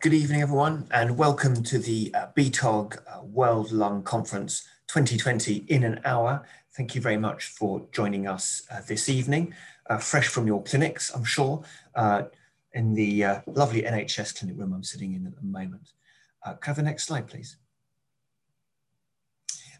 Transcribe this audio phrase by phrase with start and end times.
[0.00, 5.82] Good evening, everyone, and welcome to the uh, BTOG uh, World Lung Conference 2020 in
[5.82, 6.46] an hour.
[6.76, 9.54] Thank you very much for joining us uh, this evening,
[9.90, 11.64] uh, fresh from your clinics, I'm sure,
[11.96, 12.22] uh,
[12.74, 15.90] in the uh, lovely NHS clinic room I'm sitting in at the moment.
[16.44, 17.56] Uh, can I have the next slide, please?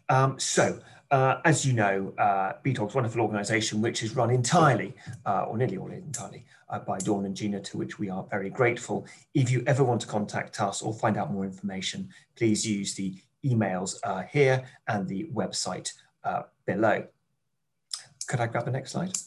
[0.09, 0.81] Um, so,
[1.11, 5.77] uh, as you know, uh, BTOG's wonderful organisation, which is run entirely, uh, or nearly
[5.77, 9.07] all entirely, uh, by Dawn and Gina, to which we are very grateful.
[9.33, 13.15] If you ever want to contact us or find out more information, please use the
[13.45, 15.91] emails uh, here and the website
[16.23, 17.05] uh, below.
[18.27, 19.17] Could I grab the next slide?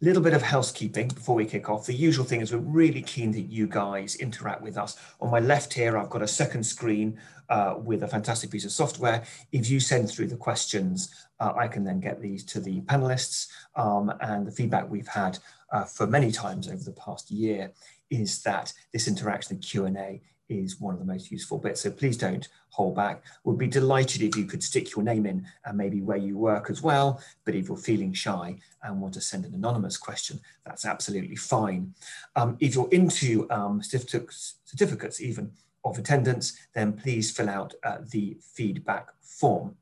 [0.00, 1.86] Little bit of housekeeping before we kick off.
[1.86, 4.96] The usual thing is we're really keen that you guys interact with us.
[5.20, 7.18] On my left here, I've got a second screen
[7.48, 9.24] uh, with a fantastic piece of software.
[9.52, 13.48] If you send through the questions, uh, I can then get these to the panelists.
[13.74, 15.38] Um, and the feedback we've had
[15.72, 17.72] uh, for many times over the past year
[18.10, 21.80] is that this interaction, the Q&A, is one of the most useful bits.
[21.80, 23.24] So please don't hold back.
[23.44, 26.70] We'd be delighted if you could stick your name in and maybe where you work
[26.70, 27.20] as well.
[27.44, 31.94] But if you're feeling shy and want to send an anonymous question, that's absolutely fine.
[32.36, 35.52] Um, if you're into um, certificates, certificates even
[35.84, 39.76] of attendance, then please fill out uh, the feedback form.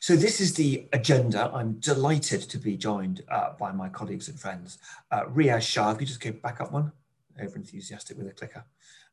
[0.00, 1.50] So this is the agenda.
[1.52, 4.78] I'm delighted to be joined uh, by my colleagues and friends.
[5.10, 6.92] Uh, Riaz Shah, if you just go back up one,
[7.40, 8.64] over enthusiastic with a clicker.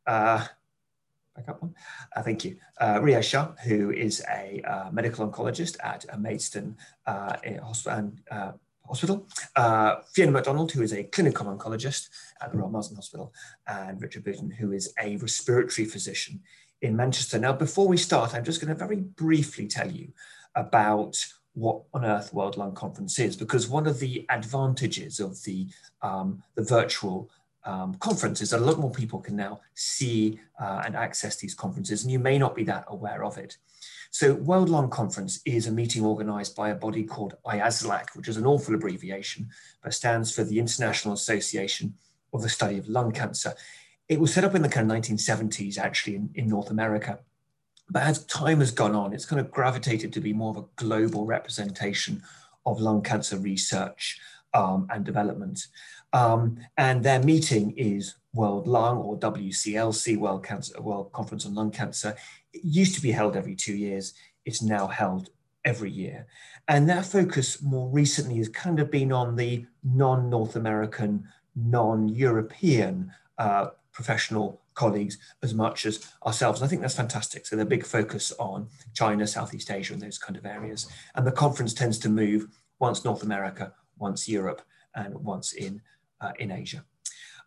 [0.08, 0.46] Uh,
[1.36, 1.76] back up one.
[2.16, 2.58] Uh, thank you.
[2.80, 8.52] Uh, Riaz Shah, who is a uh, medical oncologist at Maidstone uh, hospital, uh,
[8.88, 9.28] hospital.
[9.56, 12.10] Uh, Fiona McDonald, who is a clinical oncologist
[12.42, 13.34] at the Royal Marsden Hospital,
[13.68, 16.42] and Richard Booton, who is a respiratory physician
[16.82, 17.38] in Manchester.
[17.38, 20.14] Now, before we start, I'm just going to very briefly tell you
[20.56, 25.68] about what on earth World Lung Conference is, because one of the advantages of the,
[26.02, 27.30] um, the virtual
[27.68, 32.04] um, conferences that a lot more people can now see uh, and access these conferences,
[32.04, 33.58] and you may not be that aware of it.
[34.10, 38.38] So World Lung Conference is a meeting organized by a body called IASLC, which is
[38.38, 39.50] an awful abbreviation,
[39.84, 41.94] but stands for the International Association
[42.34, 43.54] of the Study of Lung Cancer.
[44.08, 47.20] It was set up in the kind of 1970s, actually, in, in North America.
[47.90, 50.66] But as time has gone on, it's kind of gravitated to be more of a
[50.78, 52.24] global representation
[52.66, 54.20] of lung cancer research
[54.54, 55.68] um, and development.
[56.18, 61.70] Um, and their meeting is World Lung or WCLC, World, cancer, World Conference on Lung
[61.70, 62.16] Cancer.
[62.54, 64.14] It used to be held every two years.
[64.44, 65.30] It's now held
[65.64, 66.26] every year.
[66.68, 73.68] And their focus more recently has kind of been on the non-North American, non-European uh,
[73.92, 76.62] professional colleagues as much as ourselves.
[76.62, 77.46] And I think that's fantastic.
[77.46, 80.88] So the big focus on China, Southeast Asia, and those kind of areas.
[81.14, 82.48] And the conference tends to move
[82.80, 84.64] once North America, once Europe,
[84.96, 85.82] and once in
[86.40, 86.84] in Asia.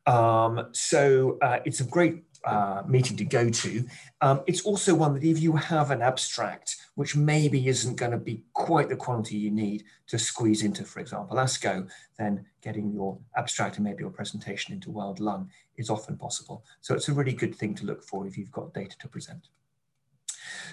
[0.06, 3.84] Um, so uh, it's a great uh, meeting to go to.
[4.20, 8.18] Um, it's also one that if you have an abstract, which maybe isn't going to
[8.18, 11.88] be quite the quantity you need to squeeze into, for example, ASCO,
[12.18, 16.64] then getting your abstract and maybe your presentation into World Lung is often possible.
[16.80, 19.48] So it's a really good thing to look for if you've got data to present.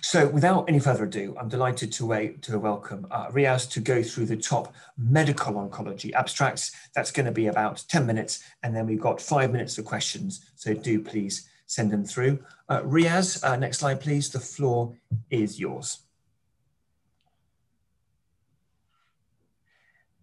[0.01, 4.01] So without any further ado, I'm delighted to, wait, to welcome uh, Riaz to go
[4.03, 6.71] through the top medical oncology abstracts.
[6.95, 10.45] That's going to be about 10 minutes, and then we've got five minutes for questions.
[10.55, 12.39] So do please send them through.
[12.69, 14.29] Uh, Riaz, uh, next slide, please.
[14.29, 14.95] The floor
[15.29, 16.06] is yours.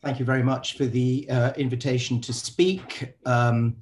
[0.04, 3.14] Thank you very much for the uh, invitation to speak.
[3.24, 3.76] Um,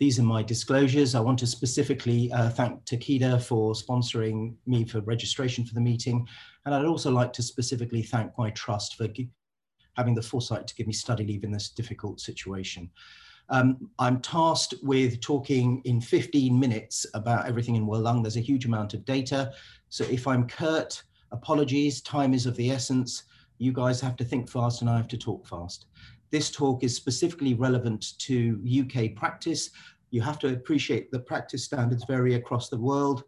[0.00, 1.14] these are my disclosures.
[1.14, 6.26] I want to specifically uh, thank Takeda for sponsoring me for registration for the meeting.
[6.66, 9.06] And I'd also like to specifically thank my trust for
[9.96, 12.90] having the foresight to give me study leave in this difficult situation.
[13.48, 18.24] Um, I'm tasked with talking in 15 minutes about everything in Lung.
[18.24, 19.52] There's a huge amount of data.
[19.90, 21.00] So if I'm curt,
[21.30, 23.22] apologies, time is of the essence
[23.58, 25.86] you guys have to think fast and I have to talk fast.
[26.30, 29.70] This talk is specifically relevant to UK practice.
[30.10, 33.24] You have to appreciate the practice standards vary across the world.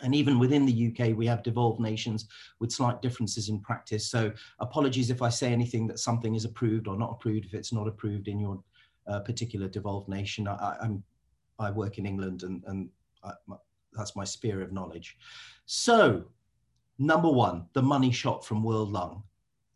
[0.00, 2.28] And even within the UK, we have devolved nations
[2.60, 4.08] with slight differences in practice.
[4.08, 7.72] So apologies if I say anything that something is approved or not approved if it's
[7.72, 8.62] not approved in your
[9.08, 10.46] uh, particular devolved nation.
[10.46, 11.02] I, am
[11.58, 12.88] I work in England and, and
[13.24, 13.56] I, my,
[13.92, 15.16] that's my sphere of knowledge.
[15.66, 16.24] So
[16.98, 19.24] number one, the money shot from World Lung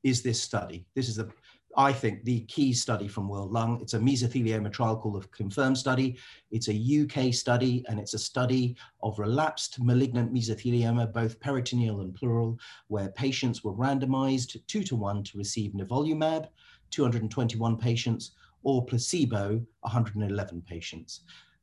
[0.02, 0.86] is this study.
[0.94, 1.28] This is, a,
[1.76, 3.80] I think, the key study from World Lung.
[3.80, 6.18] It's a mesothelioma trial called the CONFIRM study.
[6.50, 12.14] It's a UK study, and it's a study of relapsed malignant mesothelioma, both peritoneal and
[12.14, 12.58] pleural,
[12.88, 16.48] where patients were randomized two to one to receive nivolumab,
[16.90, 18.32] 221 patients,
[18.64, 21.20] or placebo, 111 patients.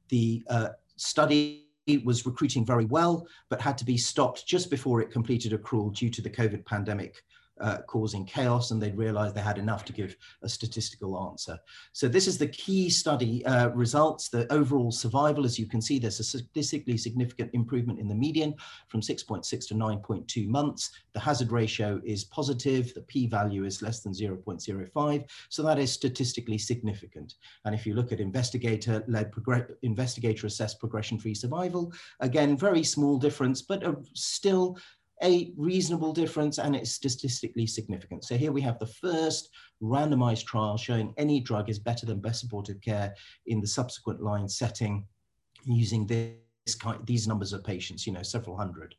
[0.10, 1.70] the uh, study
[2.04, 6.10] was recruiting very well, but had to be stopped just before it completed accrual due
[6.10, 7.24] to the COVID pandemic
[7.60, 11.58] uh, causing chaos and they'd realized they had enough to give a statistical answer.
[11.94, 14.30] So this is the key study uh, results.
[14.30, 18.56] The overall survival, as you can see, there's a statistically significant improvement in the median
[18.88, 20.92] from 6.6 to 9.2 months.
[21.14, 22.94] The hazard ratio is positive.
[22.94, 25.30] The p-value is less than 0.05.
[25.50, 27.36] So that is statistically significant.
[27.66, 29.32] And if you look at investigator-led,
[29.84, 33.84] investigator-assessed progression-free survival, again, very small difference, but
[34.14, 34.78] still
[35.24, 38.24] a reasonable difference and it's statistically significant.
[38.24, 39.50] So here we have the first
[39.82, 43.14] randomized trial showing any drug is better than best supportive care
[43.48, 45.06] in the subsequent line setting
[45.66, 48.96] using this kind, these numbers of patients, you know, several hundred.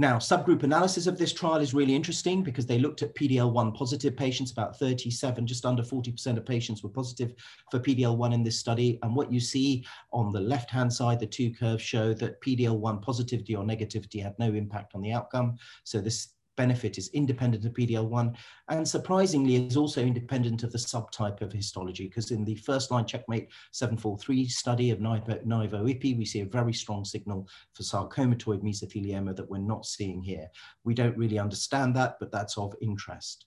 [0.00, 4.16] Now, subgroup analysis of this trial is really interesting because they looked at PD-L1 positive
[4.16, 7.34] patients, about 37, just under 40% of patients were positive
[7.72, 9.00] for PD-L1 in this study.
[9.02, 13.56] And what you see on the left-hand side, the two curves show that PD-L1 positivity
[13.56, 15.56] or negativity had no impact on the outcome.
[15.82, 18.36] So this benefit is independent of PD-L1
[18.68, 23.06] and surprisingly is also independent of the subtype of histology because in the first line
[23.06, 29.48] checkmate 743 study of nivo-ipi we see a very strong signal for sarcomatoid mesothelioma that
[29.48, 30.48] we're not seeing here.
[30.84, 33.46] We don't really understand that but that's of interest.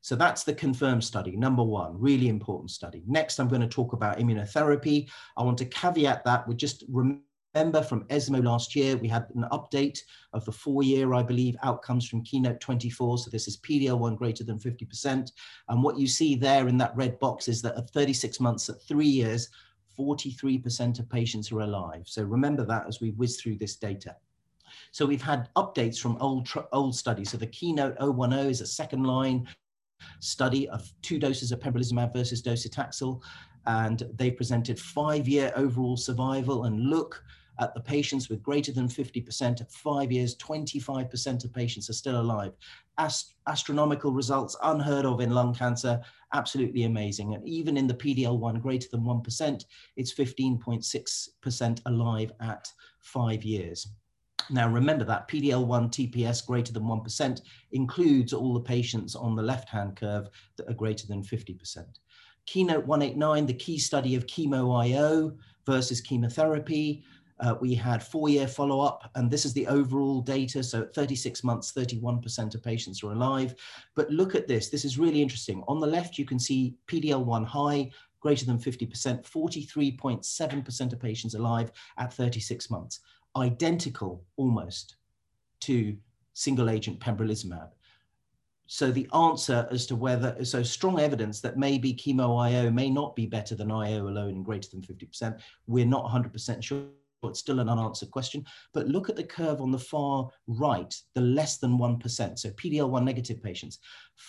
[0.00, 3.02] So that's the confirmed study, number one, really important study.
[3.06, 5.08] Next, I'm going to talk about immunotherapy.
[5.36, 7.22] I want to caveat that with just remember
[7.54, 10.00] from ESMO last year, we had an update
[10.32, 13.18] of the four-year, I believe, outcomes from Keynote 24.
[13.18, 15.30] So this is PD-L1 greater than 50%.
[15.68, 18.82] And what you see there in that red box is that at 36 months, at
[18.82, 19.50] three years,
[19.96, 22.02] 43% of patients are alive.
[22.06, 24.16] So remember that as we whiz through this data.
[24.90, 27.30] So we've had updates from old, old studies.
[27.30, 29.46] So the Keynote 010 is a second line
[30.18, 33.20] study of two doses of pembrolizumab versus docetaxel.
[33.66, 36.64] And they presented five-year overall survival.
[36.64, 37.22] And look,
[37.60, 42.20] at the patients with greater than 50% at five years, 25% of patients are still
[42.20, 42.52] alive.
[42.98, 46.00] Ast astronomical results unheard of in lung cancer,
[46.32, 47.34] absolutely amazing.
[47.34, 49.64] And even in the PDL1 greater than 1%,
[49.96, 52.68] it's 15.6% alive at
[53.00, 53.88] five years.
[54.50, 57.40] Now remember that PDL1 TPS greater than 1%
[57.72, 61.84] includes all the patients on the left-hand curve that are greater than 50%.
[62.46, 65.32] Keynote 189, the key study of chemo IO
[65.64, 67.02] versus chemotherapy,
[67.40, 70.62] uh, we had four-year follow-up, and this is the overall data.
[70.62, 73.54] So at 36 months, 31% of patients are alive.
[73.94, 74.68] But look at this.
[74.68, 75.64] This is really interesting.
[75.66, 77.90] On the left, you can see PDL1 high,
[78.20, 83.00] greater than 50%, 43.7% of patients alive at 36 months.
[83.36, 84.96] Identical, almost,
[85.60, 85.96] to
[86.34, 87.70] single-agent pembrolizumab.
[88.66, 93.14] So the answer as to whether, so strong evidence that maybe chemo IO may not
[93.14, 96.84] be better than IO alone in greater than 50%, we're not 100% sure
[97.30, 98.44] it's still an unanswered question.
[98.72, 102.38] But look at the curve on the far right, the less than 1%.
[102.38, 103.78] So PDL1 negative patients,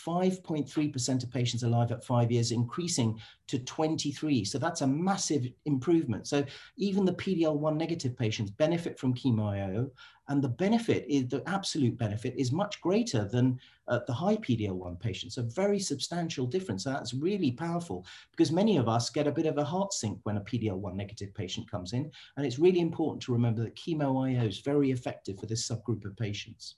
[0.06, 4.44] 5.3% of patients alive at five years, increasing to 23.
[4.46, 6.28] So that's a massive improvement.
[6.28, 6.44] So
[6.78, 9.90] even the PDL1 negative patients benefit from chemo
[10.28, 15.00] and the benefit is the absolute benefit is much greater than uh, the high PDL1
[15.00, 16.86] patients, a very substantial difference.
[16.86, 20.20] So that's really powerful because many of us get a bit of a heart sink
[20.24, 22.10] when a PDL1 negative patient comes in.
[22.38, 26.06] And it's really important to remember that chemo IO is very effective for this subgroup
[26.06, 26.76] of patients.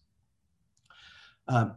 [1.47, 1.75] Um,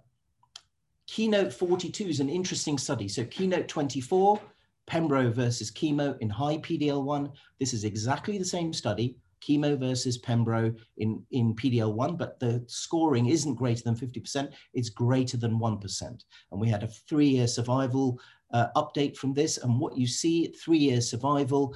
[1.07, 3.09] Keynote 42 is an interesting study.
[3.09, 4.41] So Keynote 24,
[4.89, 7.33] Pembro versus chemo in high PDL1.
[7.59, 13.27] This is exactly the same study, chemo versus Pembro in, in PDL1, but the scoring
[13.27, 16.03] isn't greater than 50%, it's greater than 1%.
[16.03, 18.21] And we had a three-year survival
[18.53, 19.59] uh, update from this.
[19.59, 21.75] And what you see, three-year survival,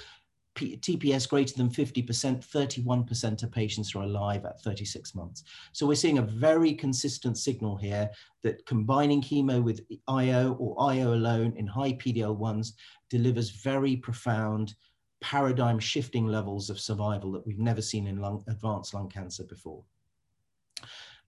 [0.55, 5.45] P TPS greater than 50%, 31% of patients are alive at 36 months.
[5.73, 8.11] So we're seeing a very consistent signal here
[8.43, 12.73] that combining chemo with IO or IO alone in high PDL1s
[13.11, 14.75] delivers very profound
[15.21, 19.83] paradigm shifting levels of survival that we've never seen in lung, advanced lung cancer before.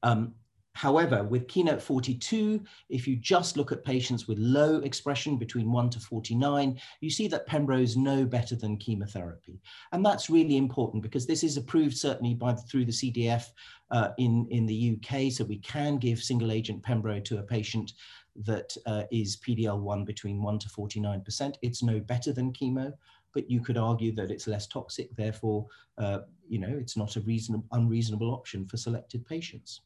[0.02, 0.34] Um,
[0.76, 5.88] However, with Keynote 42, if you just look at patients with low expression between 1
[5.88, 9.58] to 49, you see that Pembro is no better than chemotherapy.
[9.92, 13.46] And that's really important because this is approved certainly by through the CDF
[13.90, 15.32] uh, in, in the UK.
[15.32, 17.94] So we can give single agent Pembro to a patient
[18.44, 21.54] that uh, is PDL1 between 1 to 49%.
[21.62, 22.92] It's no better than chemo
[23.34, 25.14] but you could argue that it's less toxic.
[25.14, 25.66] Therefore,
[25.98, 29.82] uh, you know, it's not a reasonable, unreasonable option for selected patients.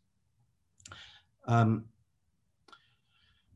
[1.47, 1.87] Um,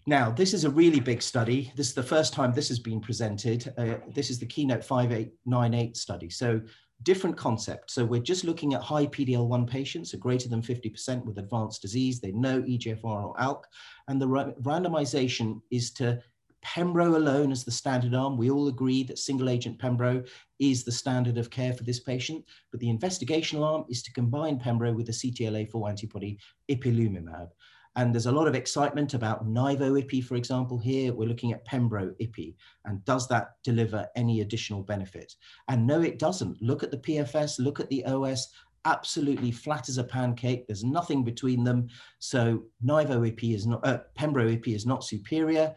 [0.07, 1.73] Now, this is a really big study.
[1.77, 3.73] This is the first time this has been presented.
[3.79, 6.29] Uh, this is the Keynote 5898 study.
[6.29, 6.61] So
[7.05, 7.91] different concept.
[7.91, 12.21] So we're just looking at high PD-L1 patients, so greater than 50% with advanced disease.
[12.21, 13.65] They know EGFR or ALK.
[14.09, 16.21] And the randomization is to
[16.65, 18.37] Pembro alone as the standard arm.
[18.39, 20.27] We all agree that single agent Pembro
[20.59, 24.59] is the standard of care for this patient, but the investigational arm is to combine
[24.59, 26.39] Pembro with the CTLA-4 antibody
[26.71, 27.49] ipilimumab.
[27.97, 30.79] And there's a lot of excitement about Nivo-IPI, for example.
[30.79, 35.35] Here we're looking at Pembro-IPI, and does that deliver any additional benefit?
[35.69, 36.61] And no, it doesn't.
[36.61, 38.49] Look at the PFS, look at the OS,
[38.85, 40.67] absolutely flat as a pancake.
[40.67, 41.89] There's nothing between them.
[42.19, 45.75] So Nivo-IPI is not, uh, Pembro-IPI is not superior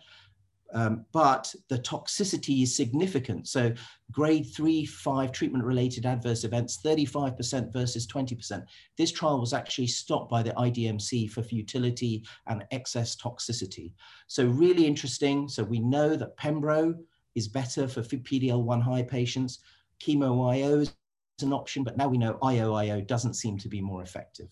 [0.74, 3.48] um, but the toxicity is significant.
[3.48, 3.74] So
[4.12, 8.64] grade three, five treatment-related adverse events, 35% versus 20%.
[8.98, 13.94] This trial was actually stopped by the IDMC for futility and excess toxicity.
[14.28, 15.48] So really interesting.
[15.48, 16.96] So we know that Pembro
[17.36, 19.60] is better for PD-L1 high patients.
[20.04, 20.94] Chemo IO is
[21.42, 24.50] an option, but now we know IO-IO doesn't seem to be more effective.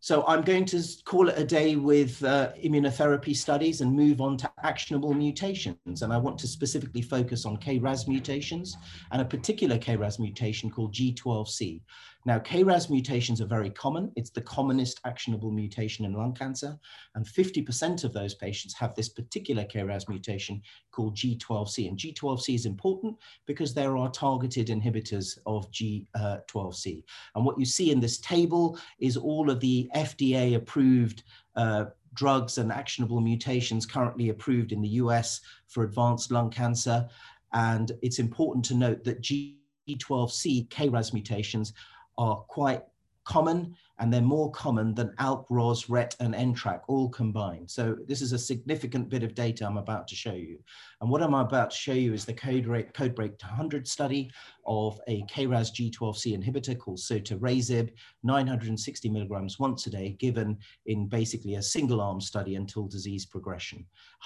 [0.00, 4.36] So I'm going to call it a day with uh, immunotherapy studies and move on
[4.38, 6.02] to actionable mutations.
[6.02, 8.76] And I want to specifically focus on KRAS mutations
[9.10, 11.80] and a particular KRAS mutation called G12C.
[12.26, 14.10] Now, KRAS mutations are very common.
[14.16, 16.76] It's the commonest actionable mutation in lung cancer.
[17.14, 21.88] And 50% of those patients have this particular KRAS mutation called G12C.
[21.88, 23.16] And G12C is important
[23.46, 27.04] because there are targeted inhibitors of G12C.
[27.36, 31.22] And what you see in this table is all of the FDA approved
[31.54, 37.08] uh, drugs and actionable mutations currently approved in the US for advanced lung cancer.
[37.52, 41.72] And it's important to note that G12C KRAS mutations
[42.18, 42.82] are quite
[43.26, 47.70] common and they're more common than ALK, ROS, RET, and NTRK all combined.
[47.70, 50.58] So this is a significant bit of data I'm about to show you.
[51.00, 54.30] And what I'm about to show you is the CodeBreak, CodeBreak 100 study
[54.66, 57.90] of a KRAS G12C inhibitor called sotorasib,
[58.22, 63.78] 960 milligrams once a day, given in basically a single arm study until disease progression.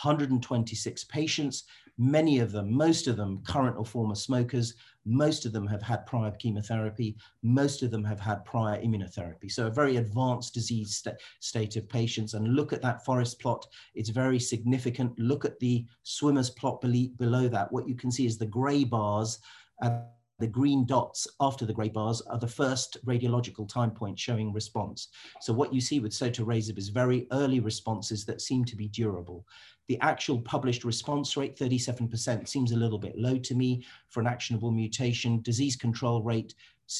[0.03, 1.65] 126 patients,
[1.97, 6.07] many of them, most of them current or former smokers, most of them have had
[6.07, 7.17] prior chemotherapy.
[7.43, 9.51] Most of them have had prior immunotherapy.
[9.51, 12.35] So a very advanced disease st state of patients.
[12.35, 13.67] And look at that forest plot.
[13.95, 15.19] It's very significant.
[15.19, 17.73] Look at the swimmer's plot below that.
[17.73, 19.39] What you can see is the gray bars
[19.81, 20.03] and
[20.41, 25.09] the green dots after the gray bars are the first radiological time point showing response.
[25.41, 29.47] So what you see with sotorasib is very early responses that seem to be durable.
[29.89, 34.27] The actual published response rate, 37%, seems a little bit low to me for an
[34.27, 35.43] actionable mutation.
[35.43, 36.55] Disease control rate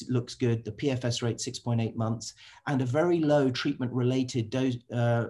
[0.07, 0.63] looks good.
[0.63, 2.33] The PFS rate, 6.8 months,
[2.67, 5.27] and a very low treatment-related dose, uh,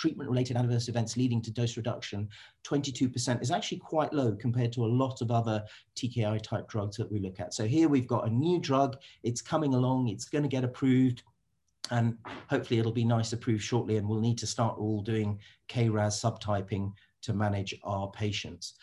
[0.00, 2.28] treatment-related adverse events leading to dose reduction,
[2.64, 5.64] 22% is actually quite low compared to a lot of other
[5.96, 7.54] TKI type drugs that we look at.
[7.54, 11.22] So here we've got a new drug, it's coming along, it's gonna get approved
[11.90, 12.16] and
[12.48, 16.92] hopefully it'll be nice approved shortly and we'll need to start all doing KRAS subtyping
[17.22, 18.74] to manage our patients.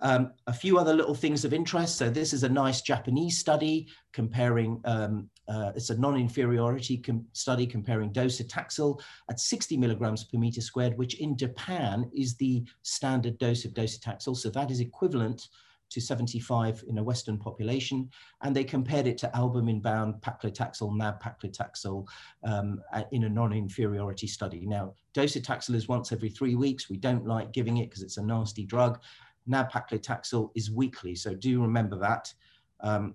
[0.00, 1.98] Um, a few other little things of interest.
[1.98, 7.66] So this is a nice Japanese study comparing, um, uh, it's a non-inferiority com study
[7.66, 13.64] comparing docetaxel at 60 milligrams per meter squared, which in Japan is the standard dose
[13.64, 14.36] of docetaxel.
[14.36, 15.48] So that is equivalent
[15.90, 18.10] to 75 in a Western population,
[18.42, 22.06] and they compared it to albumin-bound paclitaxel, nab-paclitaxel
[22.44, 22.80] um,
[23.12, 24.66] in a non-inferiority study.
[24.66, 26.90] Now, docetaxel is once every three weeks.
[26.90, 29.00] We don't like giving it because it's a nasty drug.
[29.48, 32.32] Nab-paclitaxel is weekly, so do remember that.
[32.80, 33.14] Um,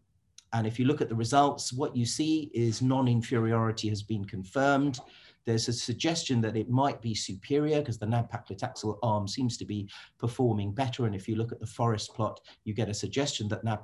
[0.54, 5.00] and if you look at the results, what you see is non-inferiority has been confirmed.
[5.46, 9.90] There's a suggestion that it might be superior because the nab-paclitaxel arm seems to be
[10.20, 11.06] performing better.
[11.06, 13.80] And if you look at the forest plot, you get a suggestion that nab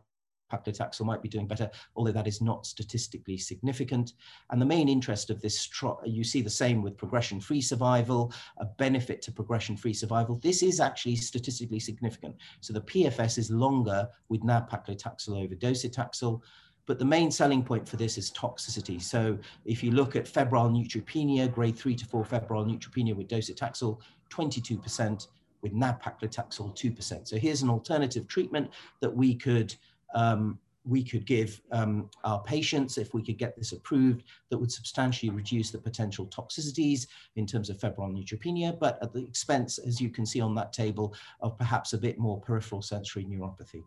[0.49, 4.13] paclitaxel might be doing better, although that is not statistically significant.
[4.49, 5.69] And the main interest of this,
[6.05, 10.39] you see the same with progression-free survival, a benefit to progression-free survival.
[10.41, 12.35] This is actually statistically significant.
[12.61, 16.41] So the PFS is longer with nab-paclitaxel over docetaxel.
[16.85, 18.99] But the main selling point for this is toxicity.
[18.99, 23.99] So if you look at febrile neutropenia, grade three to four febrile neutropenia with docetaxel,
[24.31, 25.27] 22%,
[25.61, 27.27] with nab-paclitaxel, 2%.
[27.27, 29.75] So here's an alternative treatment that we could
[30.15, 34.71] um, we could give um, our patients if we could get this approved that would
[34.71, 40.01] substantially reduce the potential toxicities in terms of febrile neutropenia, but at the expense, as
[40.01, 43.83] you can see on that table, of perhaps a bit more peripheral sensory neuropathy.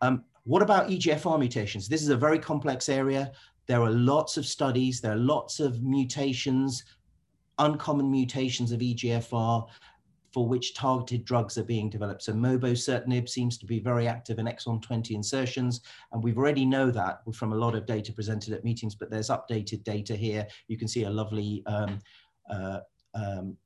[0.00, 1.88] Um, what about EGFR mutations?
[1.88, 3.32] This is a very complex area.
[3.66, 6.84] There are lots of studies, there are lots of mutations
[7.58, 9.66] uncommon mutations of EGFR
[10.32, 12.22] for which targeted drugs are being developed.
[12.22, 15.80] So mobocertinib seems to be very active in exon 20 insertions,
[16.12, 19.30] and we've already know that from a lot of data presented at meetings, but there's
[19.30, 20.46] updated data here.
[20.68, 21.98] You can see a lovely um,
[22.50, 22.80] uh,
[23.14, 23.56] um,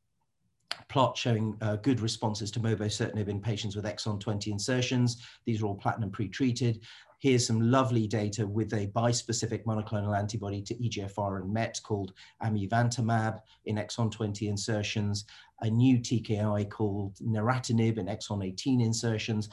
[0.88, 5.22] plot showing uh, good responses to mobocertinib in patients with exon 20 insertions.
[5.46, 6.80] These are all platinum pre-treated.
[7.22, 13.38] Here's some lovely data with a bispecific monoclonal antibody to EGFR and MET called amivantamab
[13.66, 15.24] in exon 20 insertions,
[15.60, 19.48] a new TKI called neratinib in exon 18 insertions.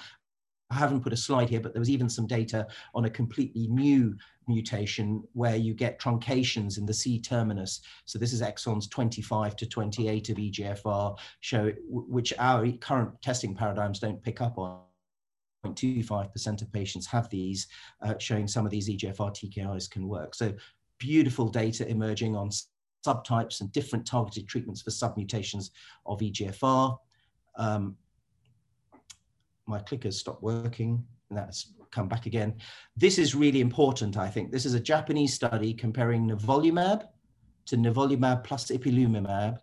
[0.72, 3.68] I haven't put a slide here, but there was even some data on a completely
[3.68, 4.16] new
[4.48, 7.82] mutation where you get truncations in the C terminus.
[8.06, 14.00] So this is exons 25 to 28 of EGFR, show, which our current testing paradigms
[14.00, 14.80] don't pick up on.
[15.66, 17.68] 0.25% of patients have these,
[18.02, 20.34] uh, showing some of these EGFR TKIs can work.
[20.34, 20.54] So
[21.00, 22.50] beautiful data emerging on
[23.06, 25.72] subtypes and different targeted treatments for submutations
[26.06, 26.98] of EGFR.
[27.58, 27.98] Um,
[29.70, 32.56] my clicker's stopped working and that's come back again.
[32.96, 34.52] This is really important, I think.
[34.52, 37.08] This is a Japanese study comparing nivolumab
[37.68, 39.60] to nivolumab plus ipilimumab,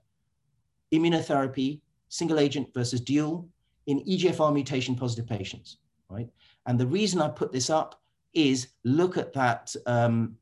[0.92, 3.48] immunotherapy, single agent versus dual
[3.86, 6.28] in EGFR mutation positive patients right?
[6.66, 8.00] And the reason I put this up
[8.34, 10.36] is look at that, um,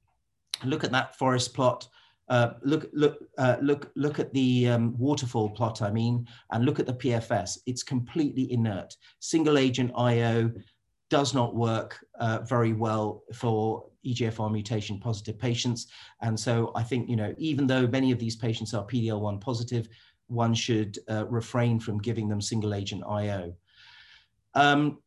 [0.64, 1.88] look at that forest plot.
[2.28, 5.82] Uh, look, look, uh, look, look at the um, waterfall plot.
[5.82, 7.58] I mean, and look at the PFS.
[7.66, 8.96] It's completely inert.
[9.20, 10.50] Single agent IO
[11.10, 15.86] does not work uh, very well for EGFR mutation positive patients.
[16.22, 19.88] And so I think, you know, even though many of these patients are PD-L1 positive,
[20.28, 23.54] one should uh, refrain from giving them single agent IO.
[24.54, 24.98] Um,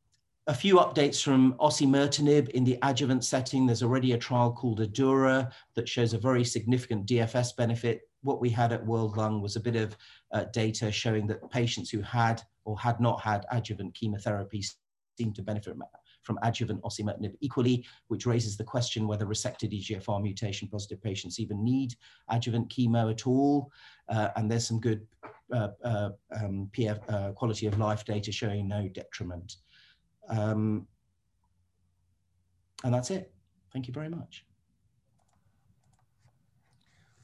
[0.48, 3.66] a few updates from osimertinib in the adjuvant setting.
[3.66, 8.10] There's already a trial called ADAURA that shows a very significant DFS benefit.
[8.22, 9.98] What we had at World Lung was a bit of
[10.32, 14.64] uh, data showing that patients who had or had not had adjuvant chemotherapy
[15.18, 15.76] seemed to benefit
[16.24, 21.64] from, adjuvant osimertinib equally, which raises the question whether resected EGFR mutation positive patients even
[21.64, 21.94] need
[22.30, 23.72] adjuvant chemo at all.
[24.10, 25.06] Uh, and there's some good
[25.54, 26.10] uh, uh
[26.42, 29.56] um, PF, uh, quality of life data showing no detriment.
[30.28, 30.88] Um,
[32.84, 33.32] and that's it.
[33.74, 34.46] Thank you very much.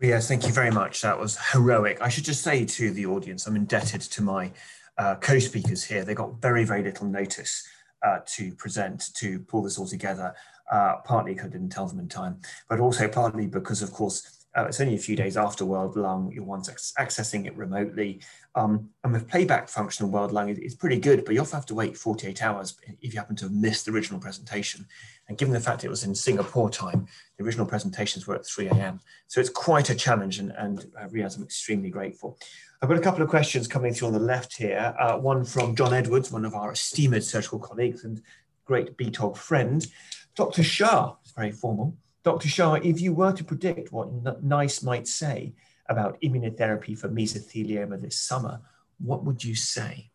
[0.02, 1.02] Yes, thank you very much.
[1.02, 2.02] That was heroic.
[2.02, 4.52] I should just say to the audience, I'm indebted to my
[4.98, 6.04] uh, co-speakers here.
[6.04, 7.66] They got very, very little notice
[8.06, 10.36] uh, to present, to pull this all together,
[10.72, 14.43] uh, partly because I didn't tell them in time, but also partly because, of course,
[14.56, 18.22] uh, it's only a few days after World Lung, you're once accessing it remotely.
[18.56, 21.58] Um, and the playback function of World Lung is, is, pretty good, but you often
[21.58, 24.86] have to wait 48 hours if you happen to have missed the original presentation.
[25.28, 28.68] And given the fact it was in Singapore time, the original presentations were at 3
[28.68, 29.00] a.m.
[29.28, 32.38] So it's quite a challenge, and, and uh, Riaz, I'm extremely grateful.
[32.82, 34.94] I've got a couple of questions coming through on the left here.
[35.00, 38.22] Uh, one from John Edwards, one of our esteemed surgical colleagues and
[38.66, 39.88] great BTOG friend.
[40.36, 40.64] Dr.
[40.64, 41.96] Shah, it's very formal.
[42.24, 42.48] Dr.
[42.48, 45.54] Shah, if you were to predict what NICE might say
[45.90, 48.62] about immunotherapy for mesothelioma this summer,
[49.00, 50.10] what would you say?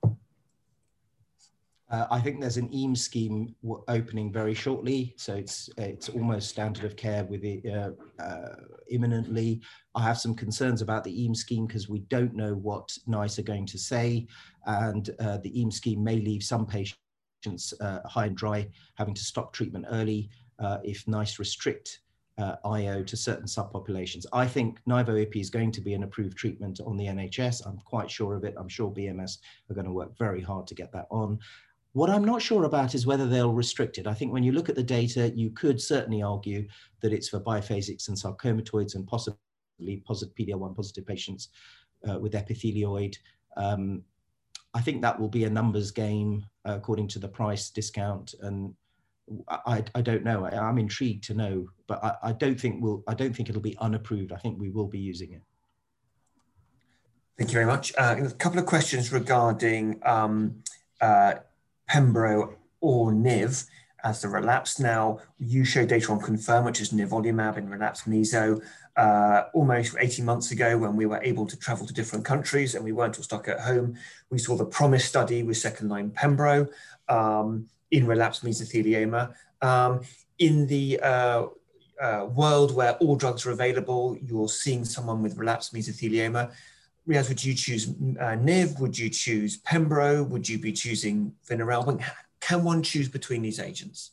[1.90, 3.54] Uh, I think there's an EAM scheme
[3.88, 7.92] opening very shortly, so it's it's almost standard of care with it uh,
[8.22, 8.56] uh,
[8.90, 9.62] imminently.
[9.94, 13.42] I have some concerns about the EAM scheme because we don't know what NICE are
[13.42, 14.26] going to say,
[14.66, 19.24] and uh, the EAM scheme may leave some patients uh, high and dry, having to
[19.24, 22.00] stop treatment early uh, if NICE restrict
[22.38, 24.24] uh, IO to certain subpopulations.
[24.32, 27.66] I think Nivo-IPI is going to be an approved treatment on the NHS.
[27.66, 28.54] I'm quite sure of it.
[28.56, 31.40] I'm sure BMS are going to work very hard to get that on.
[31.92, 34.06] What I'm not sure about is whether they'll restrict it.
[34.06, 36.68] I think when you look at the data, you could certainly argue
[37.00, 41.48] that it's for biphasics and sarcomatoids and possibly positive PD-L1 positive patients
[42.08, 43.16] uh, with epithelioid.
[43.56, 44.02] Um,
[44.74, 48.74] I think that will be a numbers game uh, according to the price discount and
[49.48, 50.44] I, I don't know.
[50.44, 53.02] I, am intrigued to know, but I, I don't think we'll.
[53.06, 54.32] I don't think it'll be unapproved.
[54.32, 55.42] I think we will be using it.
[57.36, 57.92] Thank you very much.
[57.96, 60.62] Uh, a couple of questions regarding um,
[61.00, 61.34] uh,
[61.88, 63.66] Pembro or Niv
[64.04, 64.78] as the relapse.
[64.78, 68.60] Now, you show data on Confirm, which is nivolumab in relapsed meso,
[68.96, 72.84] uh, almost 18 months ago when we were able to travel to different countries and
[72.84, 73.96] we weren't all stuck at home.
[74.30, 76.68] We saw the PROMISE study with second line Pembro.
[77.08, 79.34] Um, in relapsed mesothelioma.
[79.62, 80.00] Um,
[80.38, 81.46] in the uh,
[82.00, 86.52] uh, world where all drugs are available, you're seeing someone with relapsed mesothelioma.
[87.08, 88.78] Riaz, would you choose uh, NIV?
[88.80, 90.28] Would you choose Pembro?
[90.28, 92.04] Would you be choosing Vinorelbine?
[92.40, 94.12] Can one choose between these agents?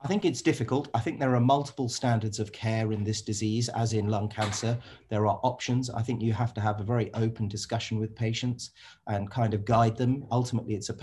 [0.00, 0.88] I think it's difficult.
[0.94, 4.78] I think there are multiple standards of care in this disease, as in lung cancer.
[5.08, 5.90] There are options.
[5.90, 8.70] I think you have to have a very open discussion with patients
[9.08, 10.24] and kind of guide them.
[10.30, 10.94] Ultimately, it's a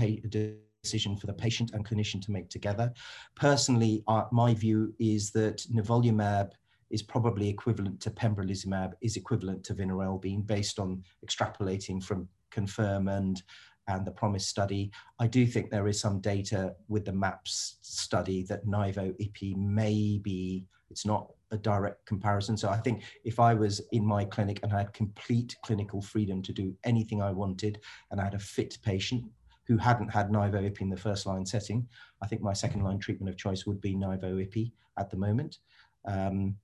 [0.86, 2.88] decision for the patient and clinician to make together.
[3.36, 6.52] Personally, uh, my view is that nivolumab
[6.90, 13.42] is probably equivalent to pembrolizumab, is equivalent to vinorelbine based on extrapolating from confirm and
[13.88, 14.92] and the promise study.
[15.20, 20.66] I do think there is some data with the MAPS study that nivo-ipi may be,
[20.90, 22.58] it's not a direct comparison.
[22.58, 26.42] So I think if I was in my clinic and I had complete clinical freedom
[26.42, 29.24] to do anything I wanted and I had a fit patient
[29.68, 31.88] who hadn't had nivo-ipi in the first line setting,
[32.22, 35.58] I think my second line treatment of choice would be nivo-ipi at the moment.
[36.06, 36.56] Um,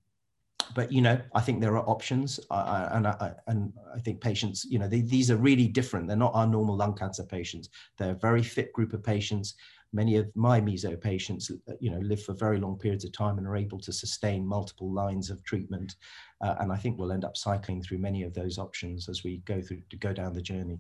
[0.76, 4.66] but you know, I think there are options, uh, and I, and I think patients,
[4.66, 6.08] you know, they, these are really different.
[6.08, 7.70] They're not our normal lung cancer patients.
[7.98, 9.56] They're a very fit group of patients.
[9.94, 13.46] Many of my meso patients, you know, live for very long periods of time and
[13.46, 15.96] are able to sustain multiple lines of treatment.
[16.40, 19.40] Uh, and I think we'll end up cycling through many of those options as we
[19.40, 20.80] go through to go down the journey.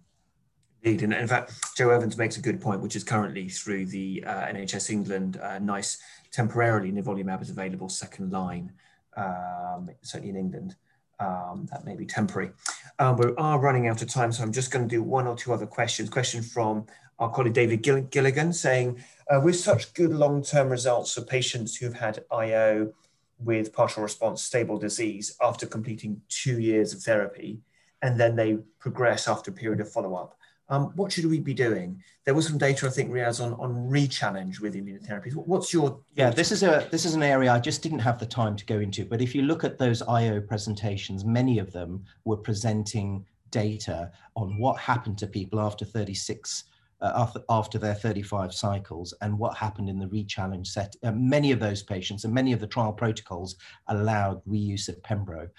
[0.83, 4.23] Indeed, and in fact, Joe Evans makes a good point, which is currently through the
[4.25, 5.97] uh, NHS England, uh, NICE
[6.31, 8.71] temporarily nivolumab is available second line
[9.17, 10.75] um, certainly in England.
[11.19, 12.51] Um, that may be temporary.
[12.97, 15.35] Um, we are running out of time, so I'm just going to do one or
[15.35, 16.09] two other questions.
[16.09, 16.87] Question from
[17.19, 21.93] our colleague David Gill Gilligan saying, uh, with such good long-term results for patients who've
[21.93, 22.91] had IO
[23.37, 27.59] with partial response stable disease after completing two years of therapy,
[28.01, 30.35] and then they progress after a period of follow-up,
[30.69, 32.01] um, what should we be doing?
[32.25, 35.33] There was some data, I think, Riaz, on, on re-challenge with immunotherapies.
[35.33, 36.29] What's your yeah?
[36.29, 38.79] This is a this is an area I just didn't have the time to go
[38.79, 39.03] into.
[39.05, 44.57] But if you look at those IO presentations, many of them were presenting data on
[44.57, 46.63] what happened to people after 36
[47.01, 50.95] uh, after, after their 35 cycles and what happened in the re-challenge set.
[51.03, 53.55] Uh, many of those patients and many of the trial protocols
[53.87, 55.49] allowed reuse of Pembro.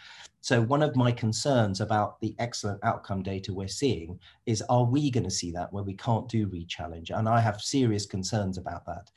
[0.40, 5.10] So one of my concerns about the excellent outcome data we're seeing is, are we
[5.10, 7.10] going to see that where we can't do re-challenge?
[7.10, 9.10] And I have serious concerns about that.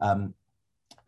[0.00, 0.34] Um,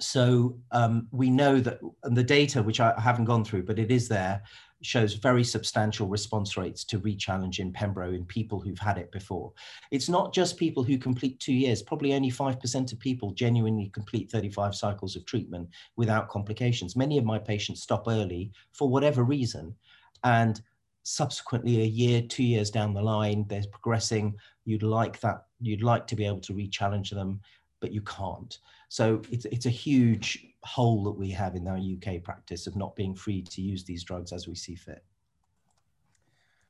[0.01, 4.09] so um, we know that the data, which I haven't gone through, but it is
[4.09, 4.43] there,
[4.85, 9.53] shows very substantial response rates to re-challenge in Pembro in people who've had it before.
[9.91, 14.31] It's not just people who complete two years, probably only 5% of people genuinely complete
[14.31, 16.97] 35 cycles of treatment without complications.
[16.97, 19.75] Many of my patients stop early for whatever reason.
[20.23, 20.61] And
[21.05, 24.35] subsequently a year, two years down the line, they're progressing.
[24.65, 27.41] You'd like that, you'd like to be able to re-challenge them,
[27.81, 28.59] but you can't.
[28.89, 32.97] So it's, it's a huge hole that we have in our UK practice of not
[32.97, 35.05] being free to use these drugs as we see fit.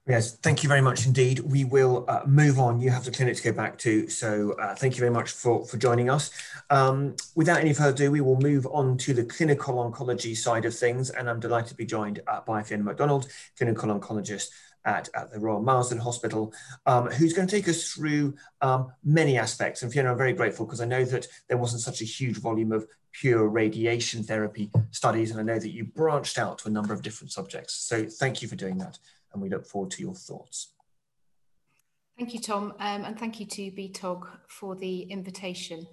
[0.07, 1.39] Yes, thank you very much indeed.
[1.39, 2.79] We will uh, move on.
[2.79, 5.65] You have the clinic to go back to, so uh, thank you very much for,
[5.65, 6.31] for joining us.
[6.69, 10.77] Um, without any further ado, we will move on to the clinical oncology side of
[10.77, 14.49] things, and I'm delighted to be joined uh, by Fiona McDonald, clinical oncologist
[14.85, 16.53] at, at the Royal Marsden Hospital,
[16.87, 19.83] um, who's going to take us through um, many aspects.
[19.83, 22.73] And Fiona, I'm very grateful because I know that there wasn't such a huge volume
[22.73, 26.93] of pure radiation therapy studies, and I know that you branched out to a number
[26.93, 27.75] of different subjects.
[27.75, 28.99] So thank you for doing that,
[29.33, 30.75] and we look forward to your thoughts.
[32.19, 35.87] Thank you, Tom, um, and thank you to BTOG for the invitation.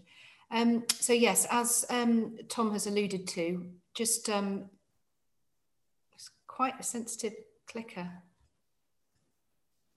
[0.51, 4.65] Um, so yes, as um, Tom has alluded to, just um,
[6.13, 7.33] it's quite a sensitive
[7.67, 8.09] clicker.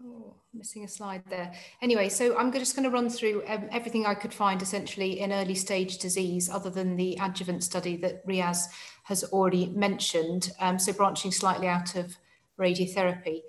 [0.06, 1.52] Oh, missing a slide there.
[1.80, 5.32] Anyway, so I'm just going to run through um, everything I could find essentially in
[5.32, 8.66] early stage disease other than the adjuvant study that Riaz
[9.04, 10.50] has already mentioned.
[10.60, 12.16] Um, so branching slightly out of
[12.58, 13.40] radiotherapy.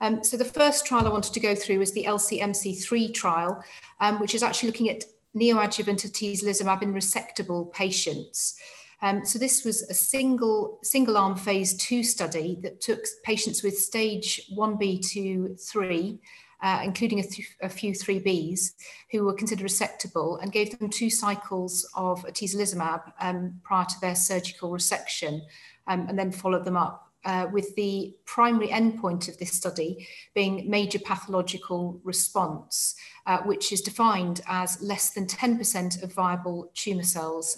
[0.00, 3.64] Um, so the first trial I wanted to go through is the LCMC3 trial,
[4.00, 8.60] um, which is actually looking at neoadjuvant atezolizumab in resectable patients.
[9.04, 13.76] Um, so this was a single single arm phase two study that took patients with
[13.76, 16.18] stage 1B to 3,
[16.62, 18.70] uh, including a, th a, few 3Bs,
[19.12, 24.14] who were considered resectable and gave them two cycles of atezolizumab um, prior to their
[24.14, 25.42] surgical resection
[25.86, 30.70] um, and then followed them up uh, with the primary endpoint of this study being
[30.70, 32.94] major pathological response,
[33.26, 37.54] uh, which is defined as less than 10% of viable tumour cells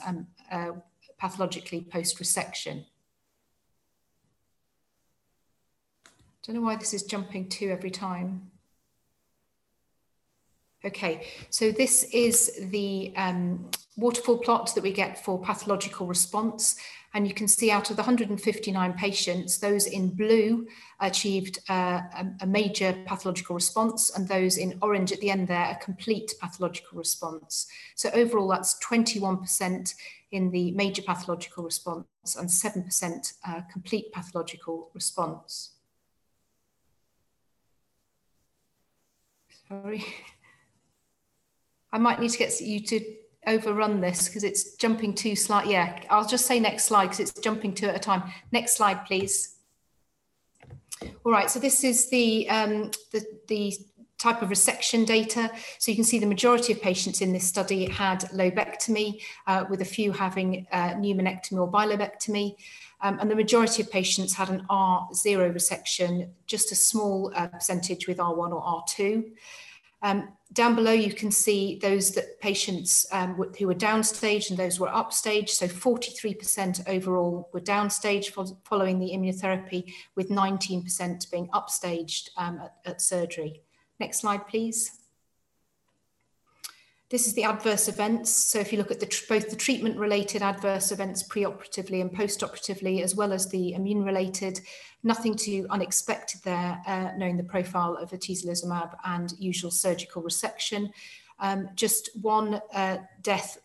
[1.23, 2.85] um, pathologically post-resection.
[6.47, 8.51] Don't know why this is jumping two every time.
[10.85, 16.77] Okay, so this is the um, waterfall plot that we get for pathological response.
[17.15, 20.69] And you can see out of the 159 patients, those in blue
[21.01, 25.71] achieved uh, a, a, major pathological response, and those in orange at the end there,
[25.71, 27.67] a complete pathological response.
[27.95, 29.95] So overall, that's 21%
[30.33, 32.07] in the major pathological response
[32.39, 35.73] and 7% uh, complete pathological response.
[39.69, 40.05] Sorry.
[41.93, 43.01] I might need to get you to
[43.47, 45.69] overrun this because it's jumping too slides.
[45.69, 48.25] Yeah, I'll just say next slide because it's jumping two at a time.
[48.53, 49.57] Next slide, please.
[51.25, 53.77] All right, so this is the, um, the, the
[54.19, 55.51] type of resection data.
[55.79, 59.83] So you can see the majority of patients in this study had lobectomy, uh, with
[59.83, 62.57] a few having uh, pneumonectomy or bilobectomy.
[63.03, 68.09] Um, and the majority of patients had an R0 resection, just a small uh, percentage
[68.09, 69.33] with R1 or R2.
[70.03, 74.79] Um, down below, you can see those that patients um, who were downstage and those
[74.79, 75.51] were upstage.
[75.51, 78.33] So 43% overall were downstage
[78.65, 83.63] following the immunotherapy, with 19% being upstaged um, at, at surgery.
[83.99, 84.93] Next slide, please.
[87.09, 88.31] This is the adverse events.
[88.31, 93.15] So if you look at the both the treatment-related adverse events preoperatively and postoperatively, as
[93.15, 94.61] well as the immune-related,
[95.05, 100.91] nothing too unexpected there, uh, knowing the profile of atezolizumab and usual surgical resection.
[101.39, 103.59] Um, just one uh, death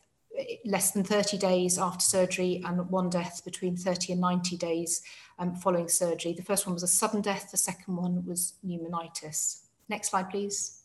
[0.63, 5.01] less than 30 days after surgery and one death between 30 and 90 days
[5.39, 6.33] um, following surgery.
[6.33, 9.61] The first one was a sudden death, the second one was pneumonitis.
[9.91, 10.83] Next slide, please.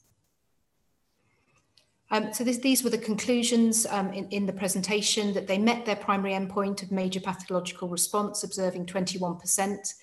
[2.10, 5.86] Um, so this, these were the conclusions um, in, in, the presentation that they met
[5.86, 9.94] their primary endpoint of major pathological response, observing 21%.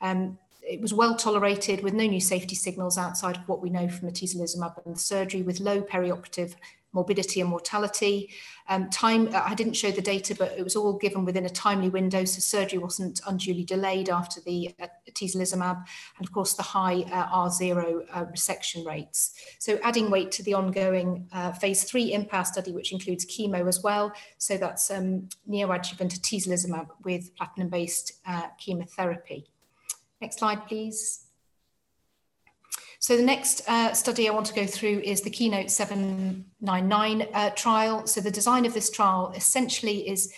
[0.00, 3.88] Um, it was well tolerated with no new safety signals outside of what we know
[3.88, 6.54] from atezolizumab and surgery with low perioperative
[6.94, 8.30] morbidity and mortality.
[8.68, 11.88] Um, time, I didn't show the data, but it was all given within a timely
[11.88, 17.48] window, so surgery wasn't unduly delayed after the uh, and of course the high uh,
[17.48, 19.34] R0 uh, resection rates.
[19.58, 23.82] So adding weight to the ongoing uh, phase three IMPASS study, which includes chemo as
[23.82, 29.46] well, so that's um, neoadjuvant atezolizumab with platinum-based uh, chemotherapy.
[30.20, 31.25] Next slide, please.
[33.06, 37.50] So the next uh, study I want to go through is the Keynote 799 uh,
[37.50, 38.04] trial.
[38.04, 40.32] So the design of this trial essentially is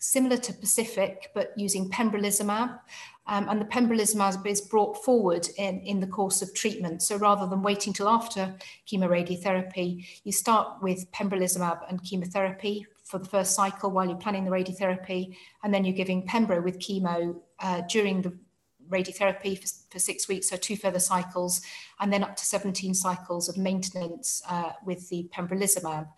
[0.00, 2.78] similar to Pacific, but using pembrolizumab.
[3.26, 7.00] Um, and the pembrolizumab is brought forward in, in the course of treatment.
[7.00, 8.54] So rather than waiting till after
[8.86, 14.50] chemoradiotherapy, you start with pembrolizumab and chemotherapy for the first cycle while you're planning the
[14.50, 18.38] radiotherapy, and then you're giving pembro with chemo uh, during the
[18.90, 21.62] radiotherapy for, for six weeks, so two further cycles,
[22.00, 26.08] and then up to 17 cycles of maintenance uh, with the pembrolizumab.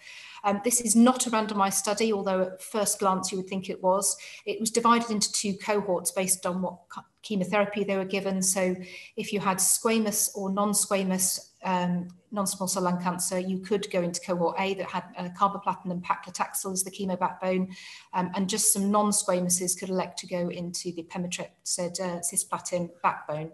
[0.44, 3.82] Um, this is not a randomized study, although at first glance you would think it
[3.82, 4.16] was.
[4.44, 6.78] It was divided into two cohorts based on what
[7.22, 8.42] chemotherapy they were given.
[8.42, 8.74] So
[9.16, 14.20] if you had squamous or non-squamous um, non-small cell lung cancer, you could go into
[14.20, 17.74] cohort A that had uh, carboplatin and paclitaxel as the chemo backbone,
[18.14, 23.52] um, and just some non-squamouses could elect to go into the pemetrexed uh, cisplatin backbone.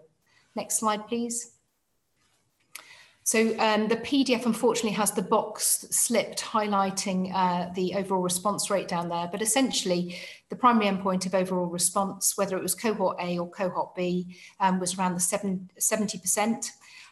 [0.55, 1.58] Next slide, please.
[3.29, 8.87] So um, the PDF unfortunately has the box slipped highlighting uh, the overall response rate
[8.87, 10.17] down there, but essentially
[10.49, 14.79] the primary endpoint of overall response, whether it was cohort A or cohort B, um,
[14.79, 16.71] was around the seven, 70%.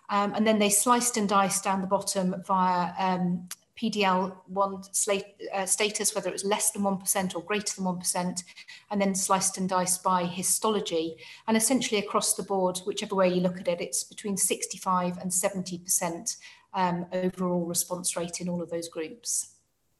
[0.09, 3.47] Um, and then they sliced and diced down the bottom via um,
[3.81, 8.43] PDL1 uh, status, whether it was less than 1% or greater than 1%,
[8.91, 11.17] and then sliced and diced by histology.
[11.47, 15.31] And essentially across the board, whichever way you look at it, it's between 65 and
[15.31, 16.37] 70%
[16.73, 19.53] um, overall response rate in all of those groups.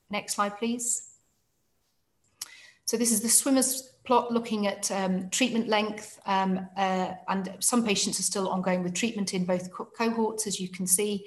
[0.10, 1.04] Next slide, please.
[2.86, 7.86] So this is the swimmers plot looking at um, treatment length um, uh, and some
[7.86, 11.26] patients are still ongoing with treatment in both co cohorts as you can see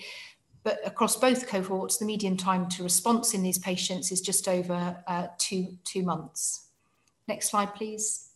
[0.62, 5.03] but across both cohorts the median time to response in these patients is just over
[5.07, 6.68] uh, two, two months.
[7.29, 8.27] Next slide please.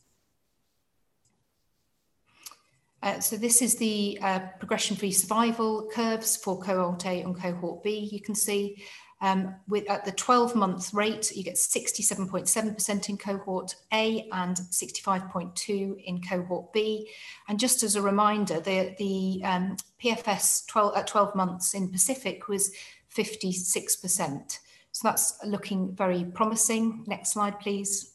[3.02, 8.08] Uh, so this is the uh, progression-free survival curves for cohort A and cohort B.
[8.10, 8.82] You can see
[9.24, 16.04] um, with at the 12 month rate, you get 67.7% in cohort A and 65.2
[16.04, 17.08] in cohort B.
[17.48, 22.48] And just as a reminder, the, the um, PFS 12, at 12 months in Pacific
[22.48, 22.70] was
[23.16, 24.58] 56%.
[24.92, 27.04] So that's looking very promising.
[27.06, 28.13] Next slide, please.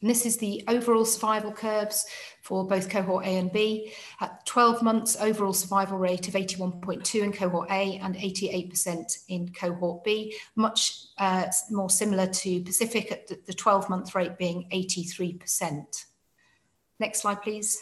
[0.00, 2.04] And this is the overall survival curves
[2.42, 3.92] for both cohort A and B.
[4.20, 10.04] At 12 months, overall survival rate of 81.2 in cohort A and 88% in cohort
[10.04, 16.04] B, much uh, more similar to Pacific at the 12 month rate being 83%.
[17.00, 17.80] Next slide, please.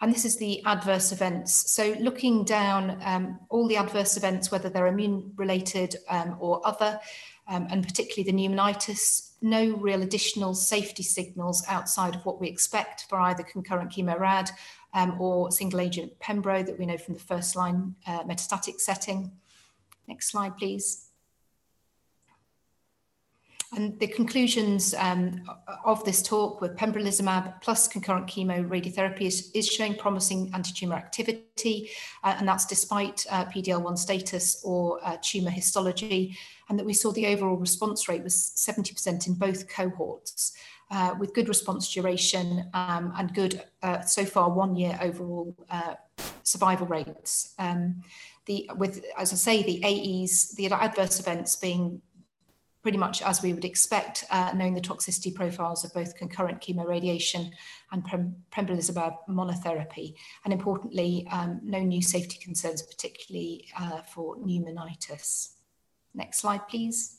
[0.00, 1.70] And this is the adverse events.
[1.70, 7.00] So looking down um, all the adverse events, whether they're immune related um, or other,
[7.48, 13.06] um, and particularly the pneumonitis, no real additional safety signals outside of what we expect
[13.08, 14.50] for either concurrent chemo-rad
[14.94, 19.30] um, or single agent pembro that we know from the first line uh, metastatic setting.
[20.08, 21.05] Next slide, please.
[23.74, 25.42] And the conclusions um,
[25.84, 31.90] of this talk with pembrolizumab plus concurrent chemo radiotherapy is, is showing promising anti-tumor activity,
[32.22, 36.36] uh, and that's despite uh, PD-L1 status or uh, tumor histology,
[36.68, 40.52] and that we saw the overall response rate was 70% in both cohorts.
[40.88, 45.94] Uh, with good response duration um, and good, uh, so far, one year overall uh,
[46.44, 47.54] survival rates.
[47.58, 48.02] Um,
[48.44, 52.00] the, with, as I say, the AEs, the adverse events being
[52.86, 57.50] pretty much as we would expect, uh, knowing the toxicity profiles of both concurrent chemoradiation
[57.90, 60.14] and pem pembrolizumab monotherapy.
[60.44, 65.54] And importantly, um, no new safety concerns, particularly uh, for pneumonitis.
[66.14, 67.18] Next slide, please.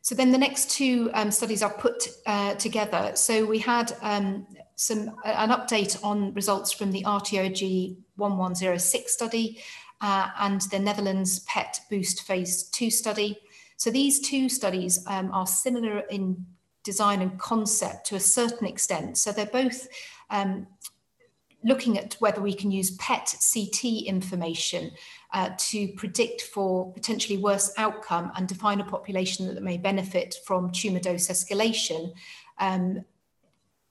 [0.00, 3.10] So then the next two um, studies are put uh, together.
[3.16, 9.60] So we had um, some an update on results from the RTOG 1106 study
[10.00, 13.40] uh, and the Netherlands PET Boost phase two study.
[13.80, 16.44] So these two studies um, are similar in
[16.84, 19.16] design and concept to a certain extent.
[19.16, 19.88] So they're both
[20.28, 20.66] um,
[21.64, 24.90] looking at whether we can use PET CT information
[25.32, 30.70] uh, to predict for potentially worse outcome and define a population that may benefit from
[30.72, 32.12] tumour dose escalation
[32.58, 33.02] um,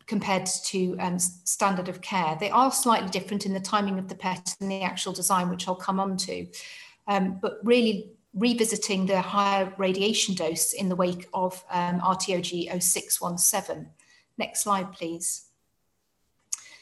[0.05, 2.37] compared to um, standard of care.
[2.39, 5.67] They are slightly different in the timing of the PET and the actual design, which
[5.67, 6.45] I'll come on to.
[7.07, 13.87] Um, but really revisiting the higher radiation dose in the wake of um, RTOG 0617.
[14.37, 15.45] Next slide, please.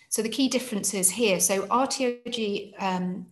[0.10, 3.28] So the key differences here, so RTOG um,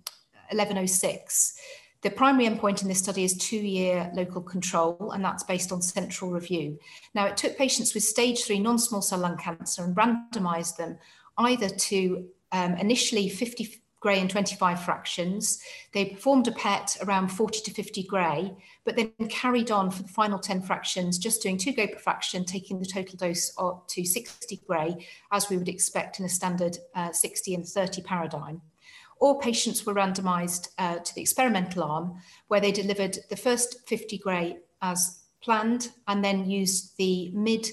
[0.49, 1.57] 1106,
[2.01, 6.31] the primary endpoint in this study is two-year local control, and that's based on central
[6.31, 6.77] review.
[7.15, 10.97] Now, it took patients with stage three non-small cell lung cancer and randomized them
[11.37, 15.59] either to um, initially 50 gray and 25 fractions.
[15.91, 20.09] They performed a PET around 40 to 50 gray, but then carried on for the
[20.09, 23.51] final 10 fractions, just doing two gray per fraction, taking the total dose
[23.87, 28.61] to 60 gray, as we would expect in a standard uh, 60 and 30 paradigm.
[29.19, 34.19] All patients were randomized uh, to the experimental arm, where they delivered the first 50
[34.19, 37.69] gray as planned, and then used the mid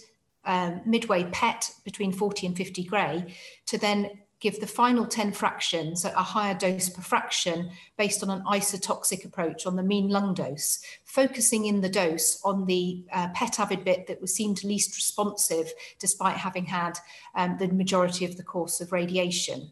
[0.47, 3.35] um, midway PET between 40 and 50 gray
[3.66, 8.31] to then give the final 10 fractions at a higher dose per fraction based on
[8.31, 13.28] an isotoxic approach on the mean lung dose, focusing in the dose on the uh,
[13.35, 16.98] PET avid bit that was seemed least responsive despite having had
[17.37, 19.70] um, the majority of the course of radiation.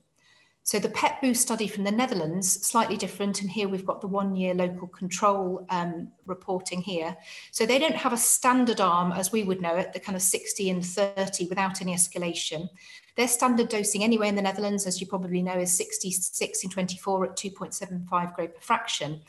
[0.62, 4.06] So the PET boost study from the Netherlands, slightly different, and here we've got the
[4.06, 7.16] one-year local control um, reporting here.
[7.50, 10.22] So they don't have a standard arm as we would know it, the kind of
[10.22, 12.68] 60 and 30 without any escalation.
[13.16, 17.24] Their standard dosing anyway in the Netherlands, as you probably know, is 66 in 24
[17.24, 19.20] at 2.75 gray per fraction.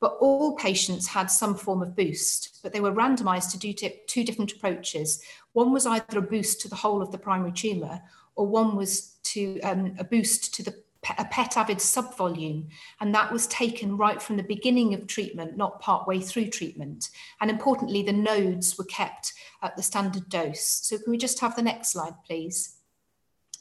[0.00, 3.72] But all patients had some form of boost, but they were randomized to do
[4.06, 5.22] two different approaches.
[5.52, 8.00] One was either a boost to the whole of the primary tumour,
[8.36, 10.74] or one was to um, a boost to the
[11.18, 12.66] a PET avid subvolume,
[13.00, 17.08] and that was taken right from the beginning of treatment, not part way through treatment.
[17.40, 20.60] And importantly, the nodes were kept at the standard dose.
[20.60, 22.79] So can we just have the next slide, please?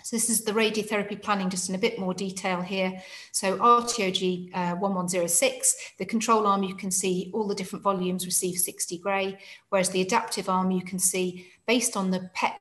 [0.04, 3.02] So this is the radiotherapy planning just in a bit more detail here.
[3.32, 8.58] So RTOG uh, 1106, the control arm, you can see all the different volumes receive
[8.58, 9.38] 60 gray,
[9.70, 12.60] whereas the adaptive arm, you can see based on the PET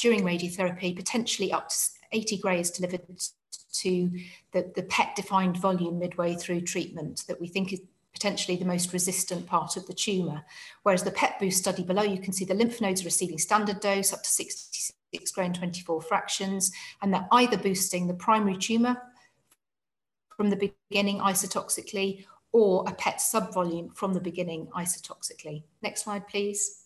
[0.00, 1.76] during radiotherapy, potentially up to
[2.12, 3.02] 80 gray is delivered
[3.72, 4.10] to
[4.52, 7.80] the, the PET defined volume midway through treatment that we think is
[8.12, 10.42] potentially the most resistant part of the tumour.
[10.82, 14.12] Whereas the PET boost study below, you can see the lymph nodes receiving standard dose
[14.12, 16.72] up to 60 6-24 fractions,
[17.02, 18.96] and they're either boosting the primary tumour
[20.36, 25.64] from the beginning isotoxically or a PET subvolume from the beginning isotoxically.
[25.82, 26.84] Next slide, please.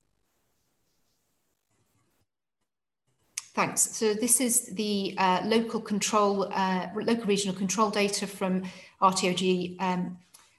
[3.54, 3.96] Thanks.
[3.96, 8.62] So this is the uh, local control, uh, local regional control data from
[9.02, 10.16] RTOG um,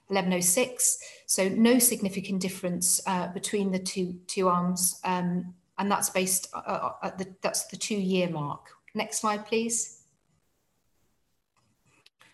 [0.08, 0.98] 1106.
[1.26, 6.58] So no significant difference uh, between the two, two arms um, and that's based uh,
[6.58, 8.68] uh, at the, that's the two year mark.
[8.94, 10.02] Next slide, please.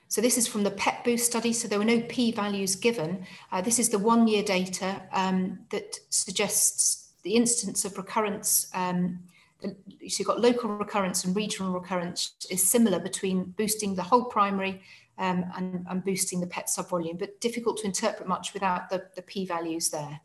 [0.09, 1.53] So this is from the PET boost study.
[1.53, 3.25] So there were no p values given.
[3.53, 8.69] Uh, this is the one year data um, that suggests the instance of recurrence.
[8.75, 9.21] Um,
[9.63, 9.71] so
[10.01, 14.83] you've got local recurrence and regional recurrence is similar between boosting the whole primary
[15.19, 19.23] um, and, and, boosting the PET subvolume, but difficult to interpret much without the, the
[19.23, 20.21] p values there.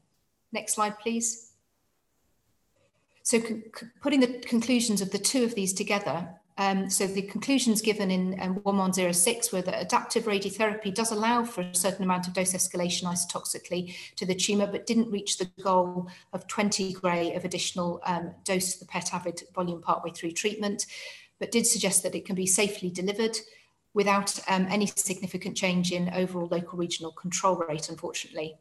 [0.51, 1.50] Next slide, please.
[3.23, 3.41] So
[4.01, 8.39] putting the conclusions of the two of these together, um, so the conclusions given in
[8.39, 13.05] um, 1106 were that adaptive radiotherapy does allow for a certain amount of dose escalation
[13.05, 18.31] isotoxically to the tumour, but didn't reach the goal of 20 gray of additional um,
[18.43, 20.85] dose to the PET avid volume partway through treatment,
[21.39, 23.37] but did suggest that it can be safely delivered
[23.93, 28.55] without um, any significant change in overall local regional control rate, unfortunately.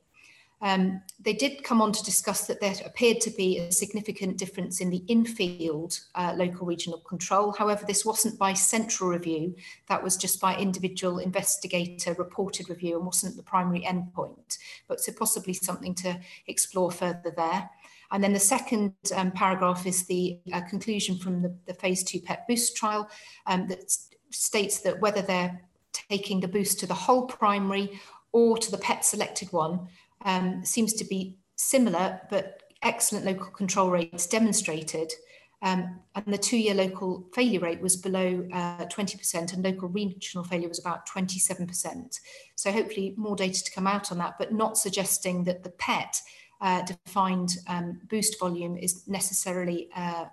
[0.62, 4.80] Um, they did come on to discuss that there appeared to be a significant difference
[4.80, 7.52] in the infield uh, local regional control.
[7.52, 9.54] However, this wasn't by central review,
[9.88, 15.12] that was just by individual investigator reported review and wasn't the primary endpoint, but so
[15.12, 17.70] possibly something to explore further there.
[18.12, 22.20] And then the second um, paragraph is the uh, conclusion from the, the phase two
[22.20, 23.08] PET boost trial
[23.46, 23.96] um, that
[24.30, 25.60] states that whether they're
[25.92, 28.00] taking the boost to the whole primary
[28.32, 29.88] or to the PET selected one,
[30.24, 35.12] um, seems to be similar, but excellent local control rates demonstrated.
[35.62, 40.68] Um, and the two-year local failure rate was below uh, 20% and local regional failure
[40.68, 42.18] was about 27%.
[42.54, 46.16] So hopefully more data to come out on that, but not suggesting that the PET
[46.62, 50.26] uh, defined um, boost volume is necessarily uh,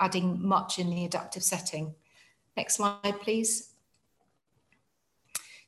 [0.00, 1.94] adding much in the adaptive setting.
[2.56, 3.67] Next slide, please.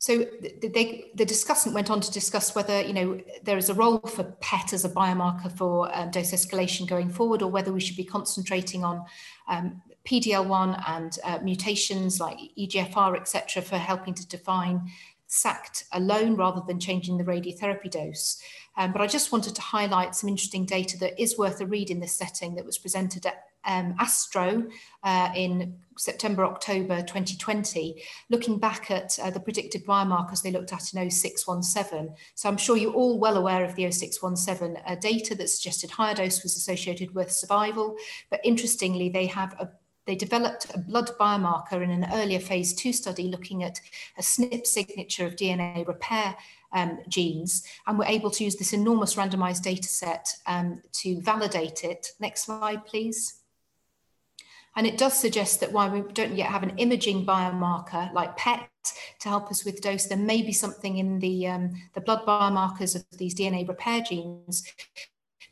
[0.00, 0.24] So
[0.62, 4.24] they, the discussant went on to discuss whether you know there is a role for
[4.40, 8.04] PET as a biomarker for um, dose escalation going forward, or whether we should be
[8.04, 9.04] concentrating on
[9.46, 14.90] um, PDL1 and uh, mutations like EGFR, etc., for helping to define
[15.26, 18.40] SACT alone rather than changing the radiotherapy dose.
[18.78, 21.90] Um, but I just wanted to highlight some interesting data that is worth a read
[21.90, 24.64] in this setting that was presented at um, Astro
[25.02, 30.92] uh, in September, October 2020, looking back at uh, the predicted biomarkers they looked at
[30.94, 32.14] in 0617.
[32.34, 36.14] So I'm sure you're all well aware of the 0617 uh, data that suggested higher
[36.14, 37.96] dose was associated with survival.
[38.30, 39.70] But interestingly, they have a
[40.06, 43.80] they developed a blood biomarker in an earlier phase two study looking at
[44.18, 46.34] a SNP signature of DNA repair
[46.72, 51.84] um, genes, and were able to use this enormous randomized data set um, to validate
[51.84, 52.12] it.
[52.18, 53.39] Next slide, please.
[54.76, 58.68] And it does suggest that while we don't yet have an imaging biomarker like PET
[59.20, 62.94] to help us with dose, there may be something in the, um, the blood biomarkers
[62.94, 64.64] of these DNA repair genes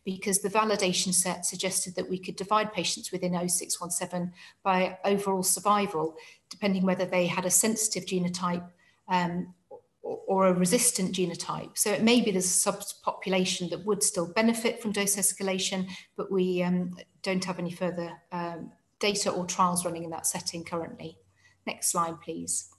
[0.04, 6.14] because the validation set suggested that we could divide patients within 0617 by overall survival,
[6.48, 8.66] depending whether they had a sensitive genotype
[9.08, 9.52] um,
[10.00, 11.76] or a resistant genotype.
[11.76, 16.32] So it may be there's a subpopulation that would still benefit from dose escalation, but
[16.32, 21.18] we um, don't have any further um, data or trials running in that setting currently.
[21.66, 22.70] Next slide, please.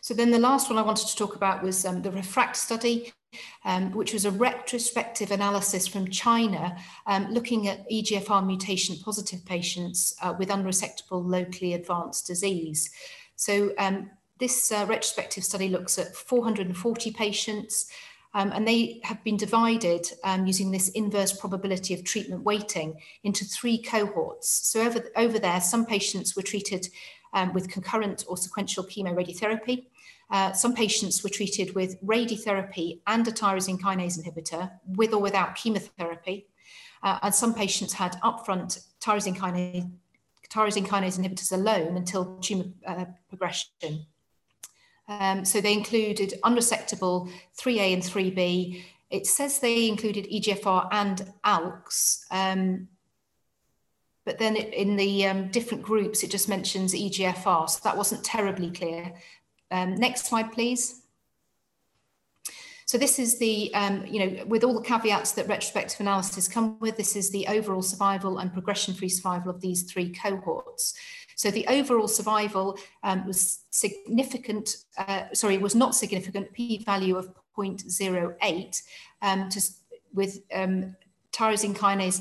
[0.00, 3.12] So then the last one I wanted to talk about was um, the REFRACT study,
[3.64, 6.76] um, which was a retrospective analysis from China
[7.08, 12.90] um, looking at EGFR mutation positive patients uh, with unresectable locally advanced disease.
[13.34, 17.90] So um, this uh, retrospective study looks at 440 patients
[18.36, 23.46] um, and they have been divided um, using this inverse probability of treatment weighting into
[23.46, 24.50] three cohorts.
[24.50, 26.86] So over, over there, some patients were treated
[27.32, 29.86] um, with concurrent or sequential chemoradiotherapy.
[30.30, 35.54] Uh, some patients were treated with radiotherapy and a tyrosine kinase inhibitor with or without
[35.54, 36.46] chemotherapy.
[37.02, 39.90] Uh, and some patients had upfront tyrosine kinase,
[40.50, 44.04] tyrosine kinase inhibitors alone until tumor uh, progression.
[45.08, 48.82] Um, so they included unresectable 3A and 3B.
[49.10, 52.88] It says they included EGFR and ALKs, um,
[54.24, 58.24] but then it, in the um, different groups, it just mentions EGFR, so that wasn't
[58.24, 59.14] terribly clear.
[59.70, 61.02] Um, next slide, please.
[62.86, 66.78] So this is the, um, you know, with all the caveats that retrospective analysis come
[66.78, 70.94] with, this is the overall survival and progression-free survival of these three cohorts.
[71.36, 78.82] So the overall survival um, was significant, uh, sorry, was not significant, p-value of 0.08
[79.22, 79.60] um, to,
[80.14, 80.96] with um,
[81.32, 82.20] tyrosine kinase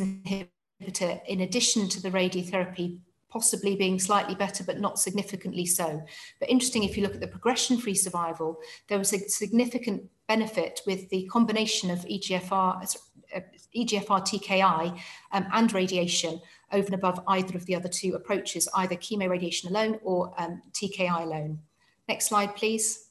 [0.82, 3.00] inhibitor in addition to the radiotherapy
[3.30, 6.02] possibly being slightly better, but not significantly so.
[6.40, 11.10] But interesting, if you look at the progression-free survival, there was a significant benefit with
[11.10, 12.98] the combination of EGFR,
[13.36, 13.40] uh,
[13.76, 14.98] EGFR TKI
[15.34, 16.40] um, and radiation
[16.72, 21.24] over and above either of the other two approaches, either chemoradiation alone or um, TKI
[21.24, 21.60] alone.
[22.08, 23.06] Next slide, please.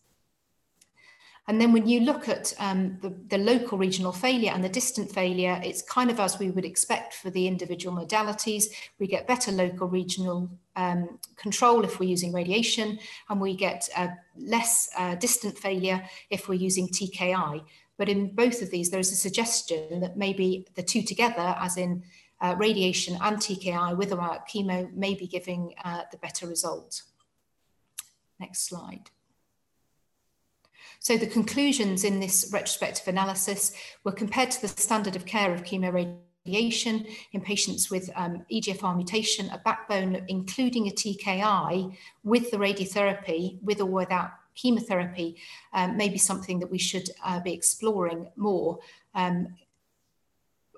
[1.47, 5.13] And then when you look at um, the, the, local regional failure and the distant
[5.13, 8.65] failure, it's kind of as we would expect for the individual modalities.
[8.99, 12.99] We get better local regional um, control if we're using radiation,
[13.29, 17.63] and we get uh, less uh, distant failure if we're using TKI.
[17.99, 21.77] But in both of these, there is a suggestion that maybe the two together, as
[21.77, 22.05] in
[22.45, 27.03] uh, radiation and TKI with or without chemo, may be giving uh, the better result.
[28.39, 29.11] Next slide.
[30.99, 33.73] So the conclusions in this retrospective analysis
[34.05, 39.49] were compared to the standard of care of chemoradiation in patients with um, EGFR mutation,
[39.49, 45.37] a backbone including a TKI with the radiotherapy, with or without chemotherapy,
[45.73, 48.79] um, may be something that we should uh, be exploring more,
[49.15, 49.49] um,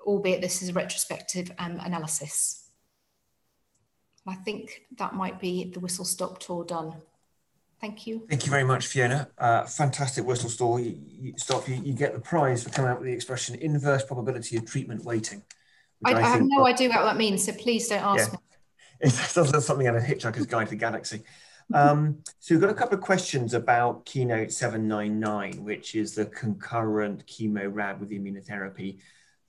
[0.07, 2.69] albeit this is a retrospective um, analysis.
[4.25, 6.95] I think that might be the whistle stop tour done.
[7.79, 8.25] Thank you.
[8.27, 9.29] Thank you very much, Fiona.
[9.37, 10.79] Uh, fantastic whistle stop.
[10.79, 11.67] You, you, stop.
[11.67, 15.05] You, you, get the prize for coming up with the expression inverse probability of treatment
[15.05, 15.43] weighting.
[16.03, 18.33] I, I, I have no idea what that means, so please don't ask yeah.
[18.33, 18.39] me.
[18.99, 21.21] It sounds like something out of Hitchhiker's Guide to the Galaxy.
[21.71, 27.27] Um, so we've got a couple of questions about Keynote 799, which is the concurrent
[27.27, 28.97] chemo rad with the immunotherapy,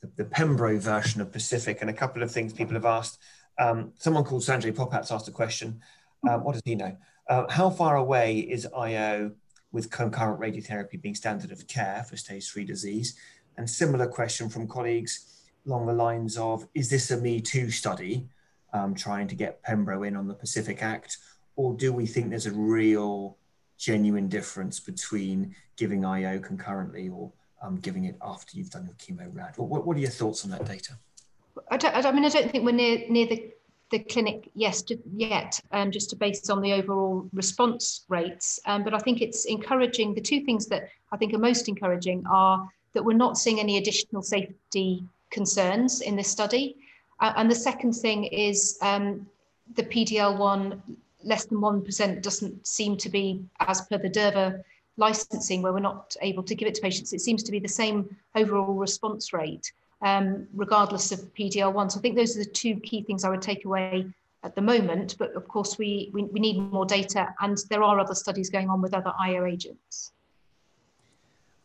[0.01, 3.18] the, the Pembro version of Pacific, and a couple of things people have asked.
[3.59, 5.80] Um, someone called Sanjay Popats asked a question.
[6.28, 6.96] Uh, what does he know?
[7.28, 9.32] Uh, how far away is IO
[9.72, 13.16] with concurrent radiotherapy being standard of care for stage three disease?
[13.57, 18.28] And similar question from colleagues along the lines of, is this a Me Too study
[18.72, 21.18] um, trying to get Pembro in on the Pacific Act?
[21.57, 23.36] Or do we think there's a real
[23.76, 27.32] genuine difference between giving IO concurrently or
[27.62, 29.54] um, giving it after you've done your chemo rad?
[29.56, 30.94] What, what are your thoughts on that data?
[31.70, 33.52] I, don't, I mean, I don't think we're near, near the
[33.90, 38.61] the clinic yes to, yet, um, just to based on the overall response rates.
[38.66, 40.14] Um, but I think it's encouraging.
[40.14, 43.78] The two things that I think are most encouraging are that we're not seeing any
[43.78, 46.76] additional safety concerns in this study.
[47.20, 49.26] Uh, and the second thing is um,
[49.74, 50.80] the PDL1
[51.24, 54.62] less than 1% doesn't seem to be, as per the Durva
[54.99, 57.68] licensing, where we're not able to give it to patients, it seems to be the
[57.68, 59.72] same overall response rate
[60.03, 61.92] um, regardless of PDL1.
[61.92, 64.07] So I think those are the two key things I would take away
[64.44, 65.16] at the moment.
[65.18, 68.70] But of course, we, we, we need more data, and there are other studies going
[68.70, 70.12] on with other IO agents.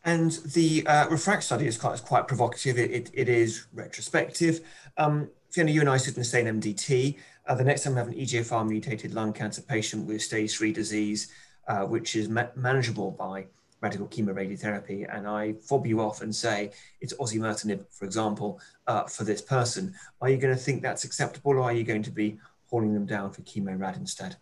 [0.04, 2.78] And the uh, REFRACT study is quite, is quite provocative.
[2.78, 4.60] It, it, it is retrospective.
[4.98, 7.16] Um, Fiona, you and I sit in the same MDT.
[7.46, 10.72] Uh, the next time we have an EGFR mutated lung cancer patient with stage three
[10.72, 11.28] disease,
[11.68, 13.46] uh, which is ma manageable by
[13.84, 16.70] radical chemoradiotherapy and I fob you off and say
[17.02, 21.52] it's osimertinib, for example, uh, for this person, are you going to think that's acceptable
[21.52, 22.38] or are you going to be
[22.70, 24.36] hauling them down for chemo rad instead?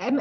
[0.00, 0.20] Um,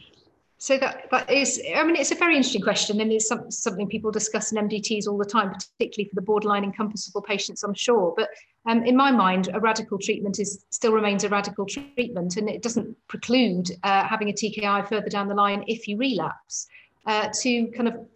[0.58, 3.86] so that, that is, I mean, it's a very interesting question and it's some, something
[3.86, 8.14] people discuss in MDTs all the time, particularly for the borderline encompassable patients, I'm sure.
[8.16, 8.30] But
[8.68, 12.60] um, in my mind, a radical treatment is still remains a radical treatment and it
[12.60, 16.68] doesn't preclude uh, having a TKI further down the line if you relapse
[17.06, 18.06] uh, to kind of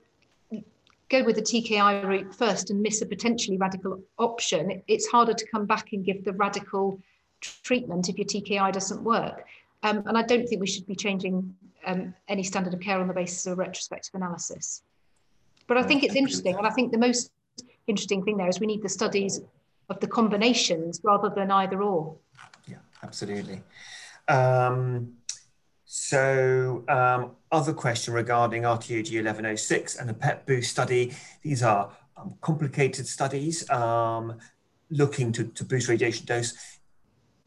[1.09, 5.47] go with the TKI route first and miss a potentially radical option, it's harder to
[5.47, 7.01] come back and give the radical
[7.41, 9.47] treatment if your TKI doesn't work.
[9.83, 13.09] Um, and I don't think we should be changing um, any standard of care on
[13.09, 14.83] the basis of a retrospective analysis.
[15.67, 17.33] But I think it's interesting, and I think the most
[17.87, 19.41] interesting thing there is we need the studies
[19.93, 22.17] of the combinations rather than either or.
[22.67, 23.63] Yeah, absolutely.
[24.29, 25.13] Um,
[25.85, 31.15] so um, other question regarding RTOG 1106 and the PET boost study.
[31.43, 34.39] These are um, complicated studies um,
[34.91, 36.55] looking to, to boost radiation dose.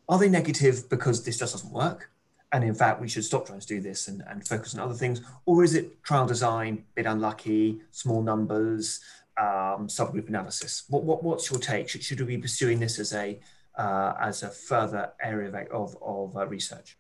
[0.08, 2.12] Are they negative because this just doesn't work?
[2.52, 4.94] And in fact, we should stop trying to do this and, and focus on other
[4.94, 5.22] things.
[5.46, 9.00] Or is it trial design, bit unlucky, small numbers,
[9.38, 10.84] um, subgroup analysis?
[10.90, 11.90] What, what, what's your take?
[11.90, 13.40] Should, should we be pursuing this as a,
[13.78, 16.98] uh, as a further area of, of, uh, research?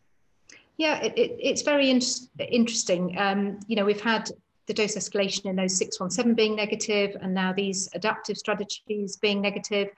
[0.77, 2.01] Yeah, it, it, it's very in
[2.37, 3.17] interesting.
[3.17, 4.29] Um, you know, we've had
[4.67, 9.89] the dose escalation in those 617 being negative, and now these adaptive strategies being negative.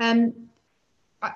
[0.00, 0.32] Um,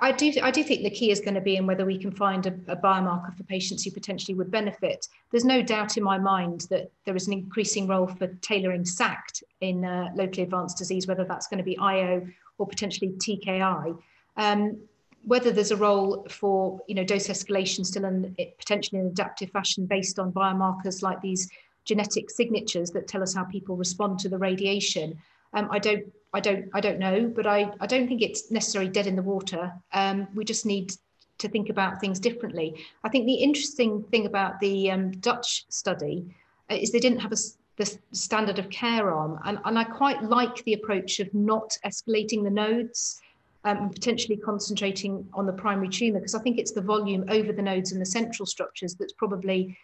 [0.00, 2.10] I, do, I do think the key is going to be in whether we can
[2.10, 5.06] find a, a, biomarker for patients who potentially would benefit.
[5.30, 9.42] There's no doubt in my mind that there is an increasing role for tailoring SACT
[9.60, 12.26] in uh, locally advanced disease, whether that's going to be IO
[12.58, 13.98] or potentially TKI.
[14.36, 14.78] Um,
[15.24, 19.50] whether there's a role for you know dose escalation still in potentially in an adaptive
[19.50, 21.50] fashion based on biomarkers like these
[21.84, 25.18] genetic signatures that tell us how people respond to the radiation.
[25.54, 28.90] Um, I don't I don't I don't know, but I, I don't think it's necessarily
[28.90, 29.72] dead in the water.
[29.92, 30.92] Um, we just need
[31.38, 32.84] to think about things differently.
[33.04, 36.26] I think the interesting thing about the um, Dutch study
[36.70, 37.36] uh, is they didn't have a,
[37.76, 42.42] the standard of care arm, and, and I quite like the approach of not escalating
[42.42, 43.20] the nodes
[43.64, 47.52] um, and potentially concentrating on the primary tumour because I think it's the volume over
[47.52, 49.78] the nodes and the central structures that's probably,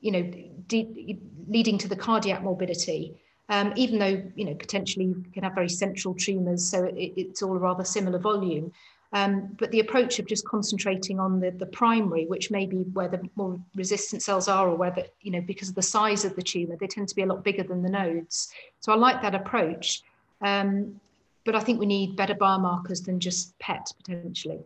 [0.00, 0.32] you know,
[1.48, 3.14] leading to the cardiac morbidity.
[3.48, 7.42] Um, even though you know potentially you can have very central tumours, so it, it's
[7.42, 8.72] all rather similar volume.
[9.12, 13.08] Um, but the approach of just concentrating on the, the primary, which may be where
[13.08, 16.42] the more resistant cells are, or whether, you know, because of the size of the
[16.42, 18.50] tumor, they tend to be a lot bigger than the nodes.
[18.80, 20.02] So I like that approach.
[20.42, 21.00] Um,
[21.44, 24.58] but I think we need better biomarkers than just PET potentially.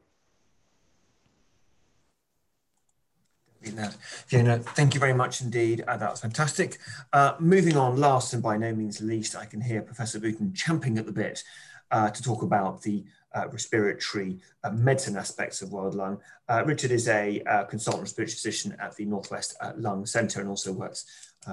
[4.27, 5.85] Fiona, thank you very much indeed.
[5.87, 6.79] Uh, that was fantastic.
[7.13, 10.99] Uh, moving on, last and by no means least, I can hear Professor Booton champing
[10.99, 11.45] at the bit
[11.91, 13.05] uh, to talk about the
[13.35, 16.19] uh, respiratory uh, medicine aspects of World Lung.
[16.49, 21.05] Uh, Richard is a consultant respiratory physician at the Northwest Lung Centre and also works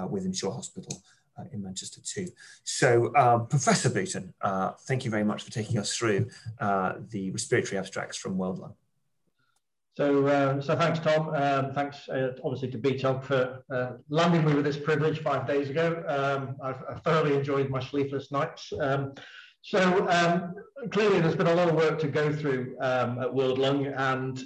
[0.08, 1.02] within Shore Hospital
[1.52, 2.26] in Manchester too.
[2.64, 4.32] So um, Professor Booton,
[4.86, 6.28] thank you very much for taking us through
[6.58, 8.74] the respiratory abstracts from World Lung.
[9.98, 11.30] So, um, so thanks, Tom.
[11.34, 15.70] Um, thanks, uh, obviously, to BTOG for uh, landing me with this privilege five days
[15.70, 16.04] ago.
[16.06, 18.72] Um, I've, I've, thoroughly enjoyed my sleepless nights.
[18.80, 19.14] Um,
[19.62, 20.54] so, um,
[20.92, 24.40] clearly, there's been a lot of work to go through um, at World Lung, and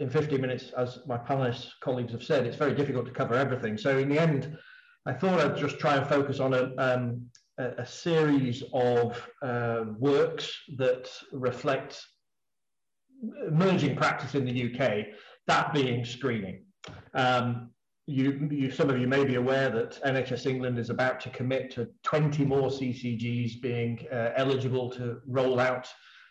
[0.00, 3.76] in 50 minutes, as my panelists colleagues have said, it's very difficult to cover everything.
[3.76, 4.56] So, in the end,
[5.04, 7.26] I thought I'd just try and focus on a, um,
[7.58, 12.02] a, a, series of uh, works that reflect
[13.48, 15.06] emerging practice in the UK,
[15.46, 16.62] that being screening.
[17.14, 17.70] Um,
[18.06, 21.72] you, you, some of you may be aware that NHS England is about to commit
[21.72, 25.88] to 20 more CCGs being uh, eligible to roll out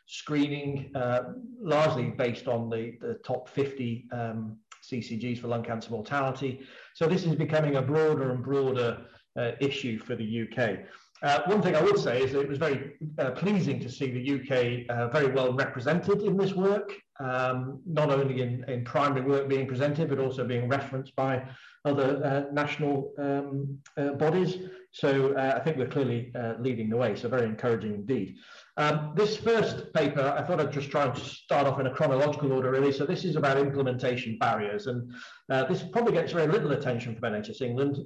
[0.08, 6.62] screening, uh, largely based on the, the top 50 um, CCGs for lung cancer mortality.
[6.94, 9.02] So this is becoming a broader and broader
[9.38, 10.80] uh, issue for the UK.
[11.24, 14.12] Uh, one thing I would say is that it was very uh, pleasing to see
[14.12, 19.22] the UK uh, very well represented in this work, um, not only in, in primary
[19.22, 21.42] work being presented, but also being referenced by
[21.86, 24.58] other uh, national um, uh, bodies.
[24.92, 28.38] So I think we're clearly leading the way, so very encouraging indeed.
[28.78, 32.54] Um, this first paper, I thought I'd just try and start off in a chronological
[32.54, 32.94] order, really.
[32.94, 35.12] So this is about implementation barriers, and
[35.50, 37.98] uh, this probably gets very little attention from NHS England.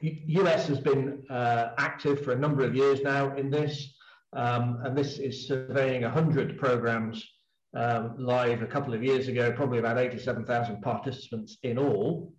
[0.00, 3.94] US has been uh, active for a number of years now in this,
[4.32, 7.24] um, and this is surveying 100 programs
[7.74, 12.32] um, live a couple of years ago, probably about 87,000 participants in all.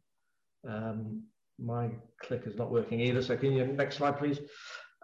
[0.67, 1.23] Um,
[1.59, 1.89] my
[2.21, 4.39] clicker's not working either, so can you, next slide, please.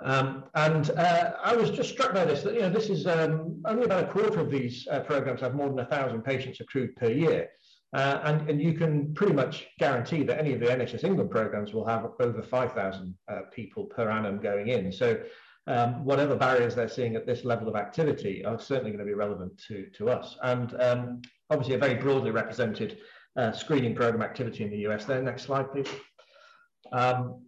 [0.04, 3.62] Um, and uh, I was just struck by this, that you know, this is um,
[3.66, 6.96] only about a quarter of these uh, programs have more than a thousand patients accrued
[6.96, 7.50] per year.
[7.94, 11.74] Uh, and, and you can pretty much guarantee that any of the NHS England programs
[11.74, 14.92] will have over 5,000 uh, people per annum going in.
[14.92, 15.18] So
[15.68, 19.14] um, whatever barriers they're seeing at this level of activity are certainly going to be
[19.14, 20.38] relevant to, to us.
[20.44, 22.98] And um, obviously a very broadly represented
[23.38, 25.22] uh, screening program activity in the US there.
[25.22, 25.88] Next slide, please.
[26.92, 27.46] Um,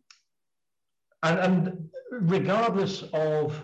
[1.23, 3.63] and, and regardless of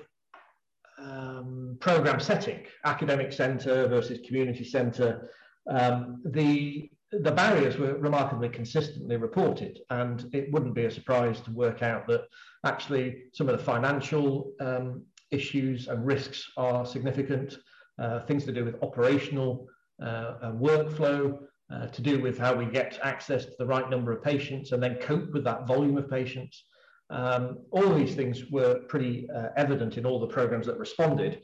[0.99, 5.29] um, program setting, academic centre versus community centre,
[5.69, 11.51] um, the the barriers were remarkably consistently reported, and it wouldn't be a surprise to
[11.51, 12.23] work out that
[12.65, 17.57] actually some of the financial um, issues and risks are significant.
[17.99, 19.67] Uh, things to do with operational
[20.01, 21.37] uh, workflow,
[21.71, 24.81] uh, to do with how we get access to the right number of patients and
[24.81, 26.65] then cope with that volume of patients.
[27.09, 31.41] Um, all these things were pretty uh, evident in all the programs that responded.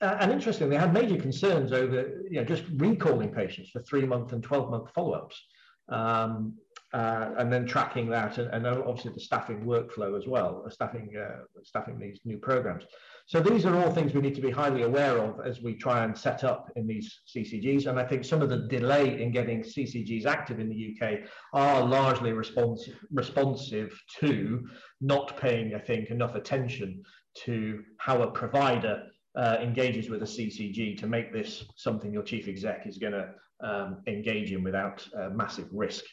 [0.00, 4.06] Uh, and interestingly, they had major concerns over you know, just recalling patients for three
[4.06, 5.40] month and 12 month follow ups.
[5.88, 6.54] Um,
[6.92, 11.42] uh, and then tracking that and, and, obviously the staffing workflow as well, staffing, uh,
[11.62, 12.82] staffing these new programs.
[13.26, 16.02] So these are all things we need to be highly aware of as we try
[16.02, 17.86] and set up in these CCGs.
[17.86, 21.20] And I think some of the delay in getting CCGs active in the UK
[21.52, 24.66] are largely responsive, responsive to
[25.00, 27.04] not paying, I think, enough attention
[27.44, 29.04] to how a provider
[29.36, 33.28] uh, engages with a CCG to make this something your chief exec is going to
[33.62, 36.04] um, engage in without uh, massive risk.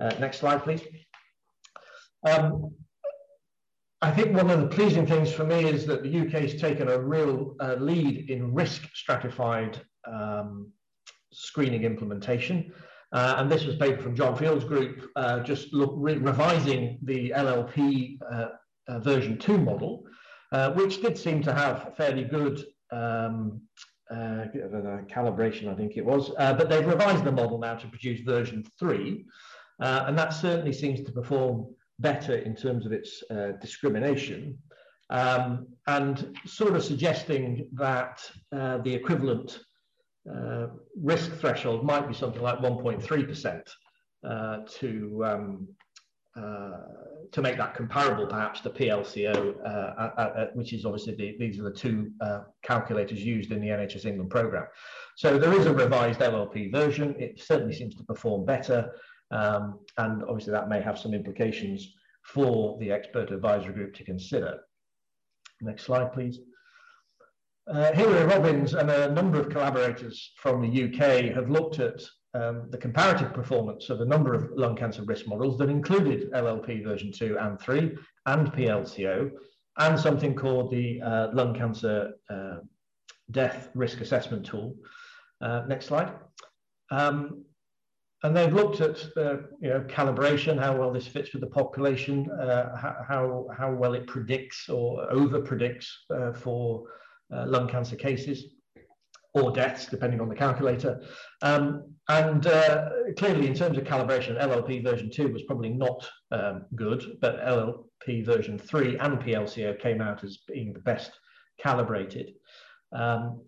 [0.00, 0.82] Uh, next slide, please.
[2.26, 2.74] Um,
[4.02, 6.88] I think one of the pleasing things for me is that the UK has taken
[6.88, 10.70] a real uh, lead in risk stratified um,
[11.32, 12.72] screening implementation.
[13.12, 17.30] Uh, and this was paper from John Field's group, uh, just look, re revising the
[17.30, 18.48] LLP uh,
[18.88, 20.04] uh, version 2 model.
[20.54, 23.60] Uh, which did seem to have fairly good um,
[24.08, 24.44] uh,
[25.12, 26.30] calibration, I think it was.
[26.38, 29.26] Uh, but they've revised the model now to produce version three,
[29.82, 34.56] uh, and that certainly seems to perform better in terms of its uh, discrimination,
[35.10, 38.20] um, and sort of suggesting that
[38.52, 39.58] the equivalent
[41.02, 45.66] risk threshold might be something like 1.3% to um,
[46.36, 51.72] to make that comparable perhaps to PLCO, uh, which is obviously the, these are the
[51.72, 54.66] two uh, calculators used in the NHS England programme.
[55.16, 57.14] So there is a revised LLP version.
[57.18, 58.92] It certainly seems to perform better.
[59.30, 64.60] Um, and obviously that may have some implications for the expert advisory group to consider.
[65.60, 66.38] Next slide, please.
[67.66, 72.02] Uh, Hilary Robbins and a number of collaborators from the UK have looked at
[72.34, 76.84] um, the comparative performance of a number of lung cancer risk models that included LLP
[76.84, 79.30] version 2 and 3 and PLCO
[79.78, 82.56] and something called the uh, lung cancer uh,
[83.30, 84.76] death risk assessment tool.
[85.40, 86.12] Uh, next slide.
[86.90, 87.44] Um,
[88.22, 92.30] and they've looked at the you know, calibration, how well this fits with the population,
[92.30, 92.74] uh,
[93.06, 96.84] how, how well it predicts or over predicts uh, for
[97.34, 98.54] uh, lung cancer cases
[99.34, 101.02] or deaths, depending on the calculator.
[101.42, 106.66] Um, and uh, clearly, in terms of calibration, LLP version 2 was probably not um,
[106.76, 111.10] good, but LLP version 3 and PLCO came out as being the best
[111.60, 112.34] calibrated.
[112.92, 113.42] Um,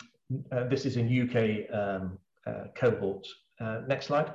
[0.51, 3.32] uh, this is in UK um, uh, cohorts.
[3.61, 4.32] Uh, next slide.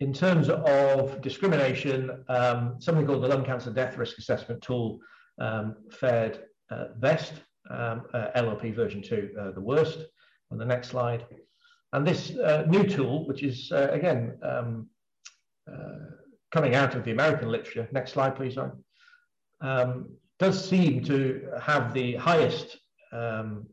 [0.00, 4.98] In terms of discrimination, um, something called the lung cancer death risk assessment tool
[5.40, 6.40] um, fared
[6.70, 7.34] uh, best,
[7.70, 7.98] uh,
[8.36, 10.06] LLP version 2 the worst
[10.50, 11.26] on the next slide.
[11.92, 14.88] And this uh, new tool, which is uh, again um,
[15.70, 16.10] uh,
[16.50, 18.56] coming out of the American literature, next slide please,
[19.60, 22.78] um, does seem to have the highest
[23.12, 23.66] um,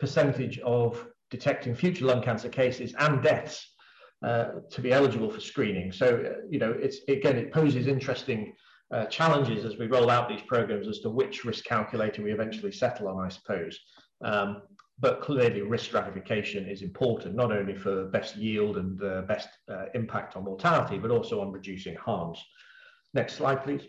[0.00, 3.74] percentage of detecting future lung cancer cases and deaths
[4.24, 5.92] uh, to be eligible for screening.
[5.92, 8.52] So, uh, you know, it's again, it poses interesting
[8.92, 12.72] uh, challenges as we roll out these programs as to which risk calculator we eventually
[12.72, 13.78] settle on, I suppose.
[14.24, 14.62] Um,
[15.00, 19.84] but clearly risk stratification is important, not only for best yield and uh, best uh,
[19.94, 22.42] impact on mortality, but also on reducing harms.
[23.14, 23.82] Next slide, please.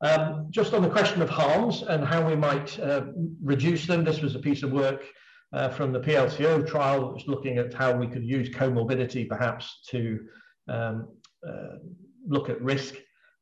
[0.00, 3.02] Um, just on the question of harms and how we might uh,
[3.42, 5.04] reduce them, this was a piece of work
[5.52, 9.80] uh, from the PLCO trial, which was looking at how we could use comorbidity perhaps
[9.90, 10.20] to
[10.68, 11.08] um,
[11.46, 11.76] uh,
[12.26, 12.96] look at risk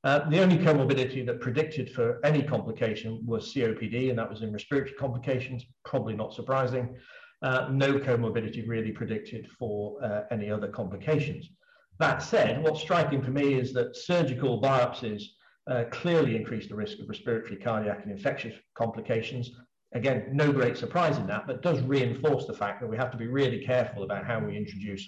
[0.04, 4.52] uh, the only comorbidity that predicted for any complication was COPD, and that was in
[4.52, 6.96] respiratory complications, probably not surprising.
[7.42, 11.50] Uh, no comorbidity really predicted for uh, any other complications.
[11.98, 15.22] That said, what's striking for me is that surgical biopsies
[15.70, 19.50] uh, clearly increase the risk of respiratory, cardiac, and infectious complications.
[19.92, 23.18] Again, no great surprise in that, but does reinforce the fact that we have to
[23.18, 25.06] be really careful about how we introduce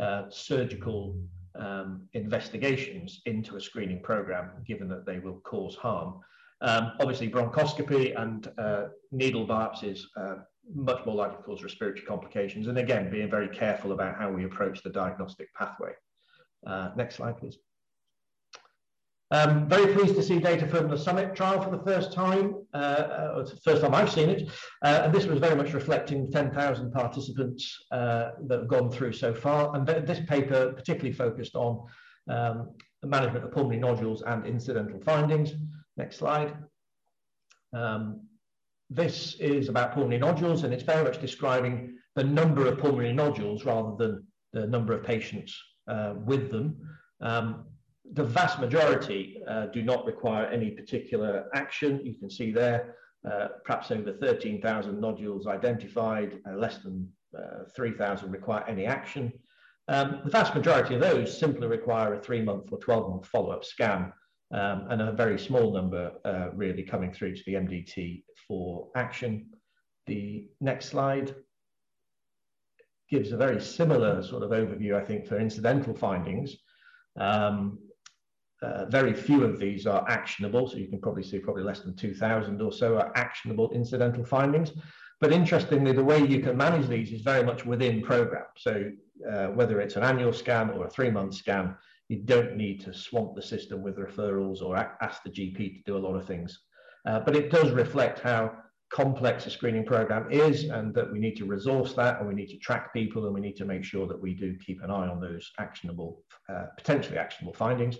[0.00, 1.16] uh, surgical
[1.54, 6.20] um, investigations into a screening program, given that they will cause harm.
[6.60, 10.36] Um, obviously, bronchoscopy and uh, needle biopsies uh,
[10.74, 12.68] much more likely to cause respiratory complications.
[12.68, 15.92] And again, being very careful about how we approach the diagnostic pathway.
[16.66, 17.58] Uh, next slide, please.
[19.32, 22.54] Um, very pleased to see data from the Summit trial for the first time.
[22.74, 24.50] Uh, uh, the first time I've seen it.
[24.82, 29.32] Uh, and this was very much reflecting 10,000 participants uh, that have gone through so
[29.32, 29.74] far.
[29.74, 31.80] And th this paper particularly focused on
[32.28, 32.56] um,
[33.00, 35.54] the management of pulmonary nodules and incidental findings.
[35.96, 36.54] Next slide.
[37.72, 38.28] Um,
[38.90, 43.64] this is about pulmonary nodules, and it's very much describing the number of pulmonary nodules
[43.64, 45.58] rather than the number of patients
[45.88, 46.76] uh, with them.
[47.22, 47.64] Um,
[48.12, 52.00] the vast majority uh, do not require any particular action.
[52.04, 52.96] You can see there,
[53.30, 59.32] uh, perhaps over 13,000 nodules identified, uh, less than uh, 3,000 require any action.
[59.88, 63.50] Um, the vast majority of those simply require a three month or 12 month follow
[63.50, 64.12] up scan,
[64.52, 69.46] um, and a very small number uh, really coming through to the MDT for action.
[70.06, 71.34] The next slide
[73.10, 76.56] gives a very similar sort of overview, I think, for incidental findings.
[77.18, 77.78] Um,
[78.62, 81.94] uh, very few of these are actionable, so you can probably see probably less than
[81.94, 84.72] 2,000 or so are actionable incidental findings.
[85.20, 88.44] But interestingly, the way you can manage these is very much within program.
[88.56, 88.90] So
[89.30, 91.76] uh, whether it's an annual scan or a three-month scan,
[92.08, 95.96] you don't need to swamp the system with referrals or ask the GP to do
[95.96, 96.58] a lot of things.
[97.06, 98.52] Uh, but it does reflect how
[98.92, 102.48] complex a screening program is and that we need to resource that and we need
[102.48, 105.08] to track people and we need to make sure that we do keep an eye
[105.08, 107.96] on those actionable, uh, potentially actionable findings.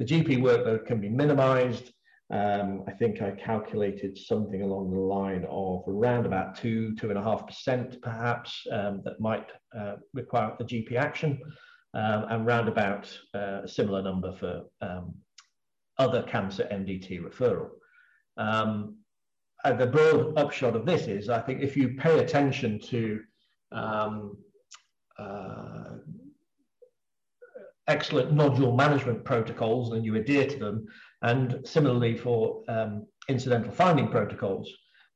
[0.00, 1.92] The GP workload can be minimized
[2.30, 7.18] Um, I think I calculated something along the line of around about two, two and
[7.18, 11.40] a half percent perhaps um, that might uh, require a GP action
[11.92, 15.12] um, and round about uh, a similar number for um,
[15.98, 17.70] other cancer MDT referral.
[18.36, 18.96] Um,
[19.64, 23.20] the broad upshot of this is I think if you pay attention to
[23.72, 24.36] um,
[25.18, 25.96] uh,
[27.90, 30.86] excellent nodule management protocols and you adhere to them,
[31.22, 34.66] and similarly for um, incidental finding protocols,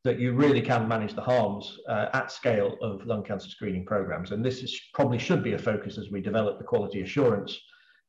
[0.02, 4.32] that you really can manage the harms uh, at scale of lung cancer screening programs.
[4.32, 7.58] And this is, probably should be a focus as we develop the quality assurance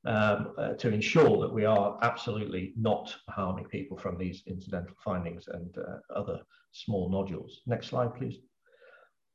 [0.05, 5.47] um, uh, to ensure that we are absolutely not harming people from these incidental findings
[5.47, 6.39] and uh, other
[6.72, 7.61] small nodules.
[7.66, 8.38] Next slide, please.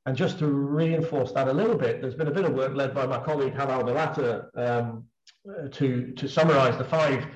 [0.07, 2.95] And just to reinforce that a little bit, there's been a bit of work led
[2.95, 5.05] by my colleague Haval Balata um,
[5.49, 7.27] uh, to, to summarize the five,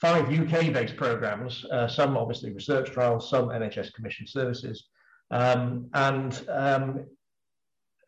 [0.00, 4.88] five UK-based programs, uh, some obviously research trials, some NHS commissioned services.
[5.30, 7.06] Um, and um,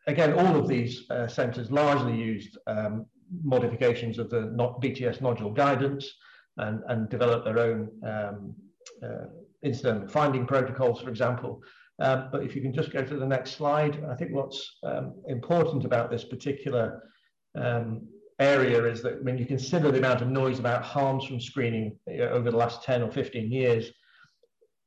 [0.07, 3.05] again, all of these uh, centres largely used um,
[3.43, 6.09] modifications of the BTS nodule guidance
[6.57, 8.55] and, and developed their own um,
[9.03, 9.25] uh,
[9.63, 11.61] incident finding protocols, for example,
[12.01, 15.13] um, but if you can just go to the next slide, I think what's um,
[15.27, 17.03] important about this particular
[17.55, 18.07] um,
[18.41, 22.49] area is that when you consider the amount of noise about harms from screening over
[22.49, 23.91] the last 10 or 15 years,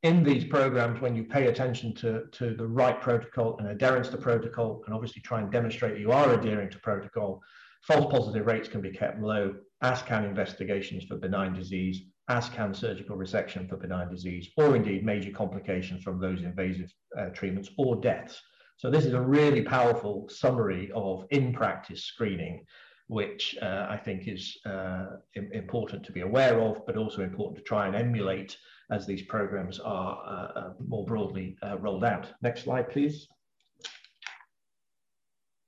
[0.02, 4.18] in these programs, when you pay attention to, to the right protocol and adherence to
[4.18, 7.40] protocol, and obviously try and demonstrate you are adhering to protocol,
[7.82, 12.74] false positive rates can be kept low, as can investigations for benign disease, as can
[12.74, 17.96] surgical resection for benign disease, or indeed major complications from those invasive uh, treatments or
[17.96, 18.42] deaths.
[18.76, 22.64] So this is a really powerful summary of in-practice screening,
[23.08, 27.64] which uh, I think is uh, important to be aware of, but also important to
[27.64, 28.56] try and emulate
[28.90, 32.28] as these programs are uh, uh, more broadly uh, rolled out.
[32.42, 33.28] Next slide, please.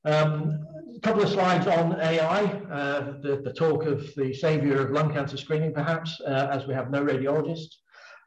[0.05, 0.64] Um,
[0.97, 5.12] a couple of slides on AI, uh, the, the, talk of the savior of lung
[5.12, 7.74] cancer screening, perhaps, uh, as we have no radiologists.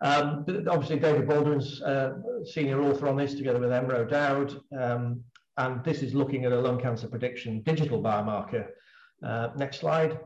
[0.01, 5.23] Um, obviously, David Baldwin's uh, senior author on this, together with Emma O'Dowd, um,
[5.57, 8.67] and this is looking at a lung cancer prediction digital biomarker.
[9.25, 10.19] Uh, next slide.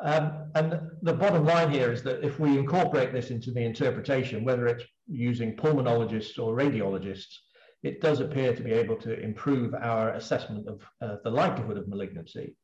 [0.00, 4.44] Um, and the bottom line here is that if we incorporate this into the interpretation,
[4.44, 7.34] whether it's using pulmonologists or radiologists,
[7.82, 11.88] it does appear to be able to improve our assessment of uh, the likelihood of
[11.88, 12.56] malignancy.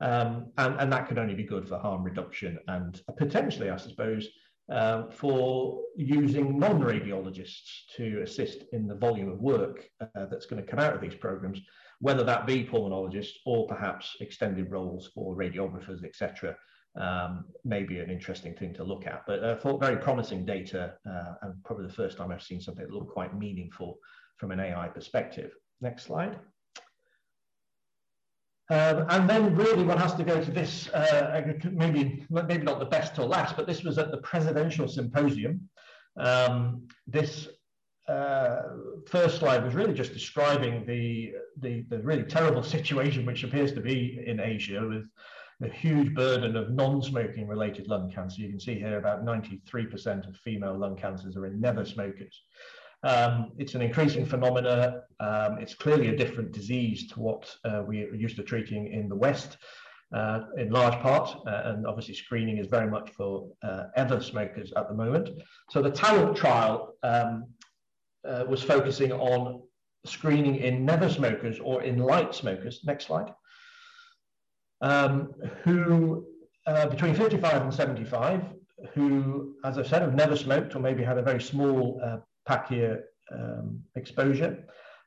[0.00, 4.26] Um, and, and that could only be good for harm reduction and potentially, I suppose,
[4.72, 10.68] uh, for using non-radiologists to assist in the volume of work uh, that's going to
[10.68, 11.60] come out of these programs,
[12.00, 16.56] whether that be pulmonologists or perhaps extended roles for radiographers, etc.
[16.96, 19.24] Um, may be an interesting thing to look at.
[19.26, 22.84] But uh, for very promising data, uh, and probably the first time I've seen something
[22.84, 23.98] that looked quite meaningful
[24.38, 25.52] from an AI perspective.
[25.80, 26.38] Next slide.
[28.70, 31.42] Um, and then really one has to go to this, uh,
[31.72, 35.68] maybe, maybe not the best till last, but this was at the Presidential Symposium.
[36.16, 37.48] Um, this
[38.10, 38.62] uh,
[39.06, 43.80] first slide was really just describing the, the, the, really terrible situation which appears to
[43.80, 45.04] be in Asia with
[45.60, 48.40] the huge burden of non-smoking related lung cancer.
[48.40, 52.42] You can see here about 93% of female lung cancers are in never smokers.
[53.02, 55.02] Um, it's an increasing phenomena.
[55.20, 59.08] Um, it's clearly a different disease to what uh, we are used to treating in
[59.08, 59.58] the West,
[60.14, 61.34] uh, in large part.
[61.46, 65.30] Uh, and obviously, screening is very much for uh, ever smokers at the moment.
[65.70, 67.44] So, the TALENT trial um,
[68.28, 69.62] uh, was focusing on
[70.06, 72.80] screening in never smokers or in light smokers.
[72.84, 73.32] Next slide.
[74.80, 76.24] Um, who
[76.66, 78.42] uh, between 55 and 75
[78.94, 83.04] who, as I said, have never smoked or maybe had a very small uh, pack-year
[83.32, 84.64] um, exposure.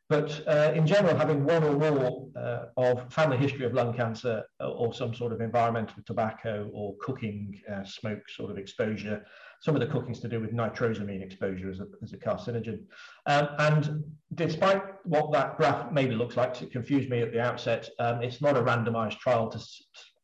[0.09, 4.43] But uh, in general, having one or more uh, of family history of lung cancer
[4.59, 9.25] or some sort of environmental tobacco or cooking uh, smoke sort of exposure,
[9.61, 12.79] some of the cooking's to do with nitrosamine exposure as a, as a carcinogen.
[13.27, 14.03] Um, and
[14.35, 18.41] despite what that graph maybe looks like, it confused me at the outset, um, it's
[18.41, 19.59] not a randomized trial to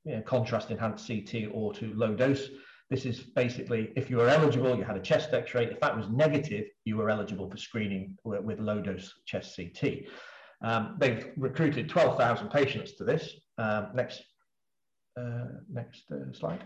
[0.04, 2.50] you know, contrast enhanced CT or to low dose.
[2.90, 5.66] This is basically if you were eligible, you had a chest x ray.
[5.66, 10.06] If that was negative, you were eligible for screening with low dose chest CT.
[10.62, 13.34] Um, they've recruited 12,000 patients to this.
[13.58, 14.24] Um, next,
[15.20, 16.64] uh, next uh, slide.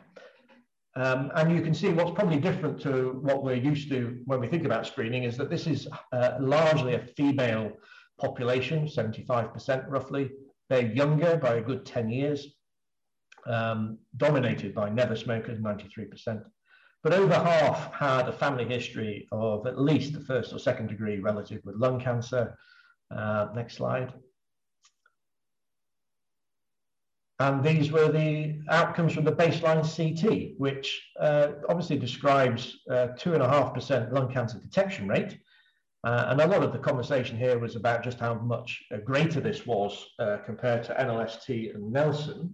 [0.96, 4.48] Um, and you can see what's probably different to what we're used to when we
[4.48, 7.72] think about screening is that this is uh, largely a female
[8.20, 10.32] population, 75% roughly.
[10.70, 12.48] They're younger by a good 10 years
[13.48, 16.44] um, dominated by never smokers, 93%.
[17.04, 21.20] but over half had a family history of at least the first or second degree
[21.20, 22.58] relative with lung cancer.
[23.12, 24.14] Uh, next slide.
[27.40, 34.14] And these were the outcomes from the baseline CT, which uh, obviously describes 2.5% uh,
[34.14, 35.38] lung cancer detection rate.
[36.04, 39.40] Uh, and a lot of the conversation here was about just how much uh, greater
[39.40, 42.54] this was uh, compared to NLST and Nelson.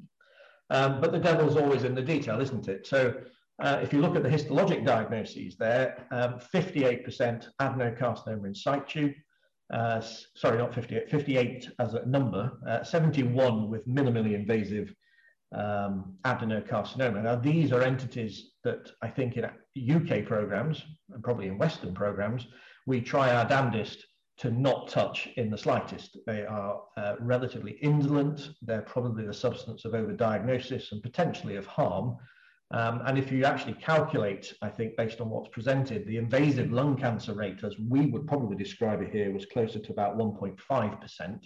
[0.69, 2.85] Um, but the devil's always in the detail, isn't it?
[2.85, 3.15] So
[3.61, 9.13] uh, if you look at the histologic diagnoses there, 58% um, adenocarcinoma in situ,
[9.73, 10.01] uh,
[10.35, 14.93] sorry, not 58, 58 as a number, uh, 71 with minimally invasive
[15.53, 17.23] um, adenocarcinoma.
[17.23, 19.45] Now, these are entities that I think in
[19.75, 22.47] UK programs, and probably in Western programs,
[22.87, 24.05] we try our damnedest
[24.39, 26.17] to not touch in the slightest.
[26.25, 28.49] They are uh, relatively indolent.
[28.61, 32.15] They're probably the substance of overdiagnosis and potentially of harm.
[32.71, 36.95] Um, and if you actually calculate, I think, based on what's presented, the invasive lung
[36.95, 41.39] cancer rate, as we would probably describe it here, was closer to about 1.5%.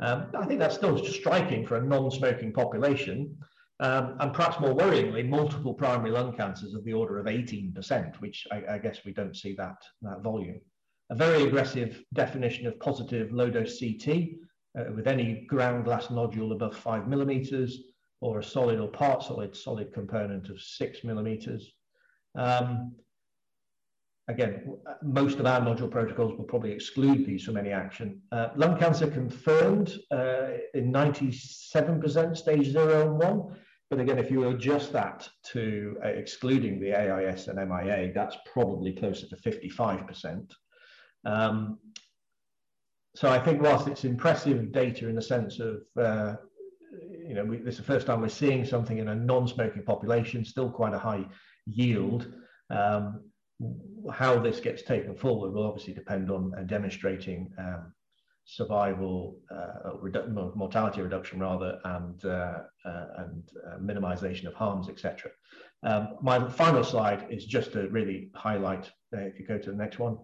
[0.00, 3.36] Um, I think that's still striking for a non-smoking population.
[3.80, 8.46] Um, and perhaps more worryingly, multiple primary lung cancers of the order of 18%, which
[8.50, 10.60] I, I guess we don't see that, that volume.
[11.10, 14.08] A very aggressive definition of positive low-dose CT
[14.78, 17.78] uh, with any ground glass nodule above five millimeters,
[18.20, 21.72] or a solid or part solid solid component of six millimeters.
[22.34, 22.94] Um,
[24.28, 28.20] again, most of our nodule protocols will probably exclude these from any action.
[28.32, 33.56] Uh, lung cancer confirmed uh, in 97% stage zero and one.
[33.88, 38.92] But again, if you adjust that to uh, excluding the AIS and MIA, that's probably
[38.92, 40.50] closer to 55%.
[41.26, 41.78] Um,
[43.14, 46.36] so I think whilst it's impressive data in the sense of uh,
[47.26, 50.44] you know, we, this is the first time we're seeing something in a non-smoking population,
[50.44, 51.24] still quite a high
[51.66, 52.32] yield.
[52.70, 53.24] Um,
[54.12, 57.92] how this gets taken forward will obviously depend on uh, demonstrating um,
[58.44, 65.30] survival, uh, redu mortality reduction rather, and, uh, uh and uh, minimization of harms, etc.
[65.82, 69.76] Um, my final slide is just to really highlight, uh, if you go to the
[69.76, 70.18] next one,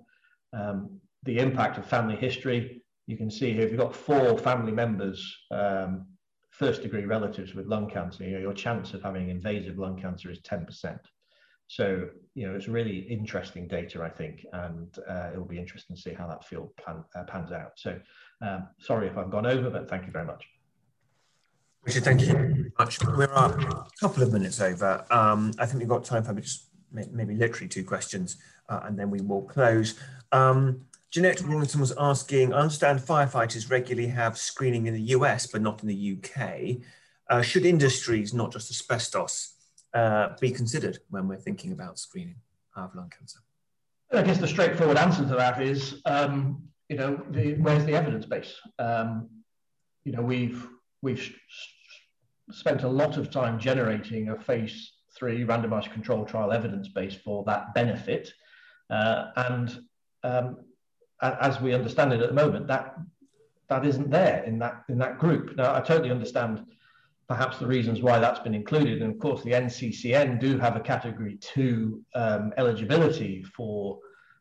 [0.53, 2.83] um, the impact of family history.
[3.07, 6.07] You can see here, if you've got four family members um,
[6.51, 10.31] first degree relatives with lung cancer, you know, your chance of having invasive lung cancer
[10.31, 10.99] is 10%.
[11.67, 16.03] So, you know, it's really interesting data, I think, and uh, it'll be interesting to
[16.03, 17.73] see how that field plan, uh, pans out.
[17.77, 17.99] So,
[18.43, 20.45] um, sorry if I've gone over, but thank you very much.
[21.85, 23.03] Richard, thank you very much.
[23.05, 25.05] We're a couple of minutes over.
[25.11, 28.37] Um, I think we've got time for just maybe literally two questions,
[28.69, 29.99] uh, and then we will close.
[30.33, 35.61] Um, Jeanette Rawlinson was asking, I understand firefighters regularly have screening in the US, but
[35.61, 36.79] not in the UK.
[37.29, 39.55] Uh, should industries, not just asbestos,
[39.95, 42.37] uh, be considered when we're thinking about screening
[42.77, 43.41] of lung cancer?
[44.13, 48.27] I guess the straightforward answer to that is, um, you know, the, where's the evidence
[48.27, 48.55] base?
[48.79, 49.29] Um,
[50.05, 50.67] you know, we've
[51.01, 51.35] we've
[52.51, 57.45] spent a lot of time generating a phase three randomized control trial evidence base for
[57.45, 58.33] that benefit,
[58.91, 59.79] uh, and
[60.25, 60.57] um,
[61.21, 62.97] as we understand it at the moment, that
[63.69, 65.57] that isn't there in that in that group.
[65.57, 66.65] Now, I totally understand
[67.29, 70.81] perhaps the reasons why that's been included, and of course, the NCCN do have a
[70.81, 73.99] Category Two um, eligibility for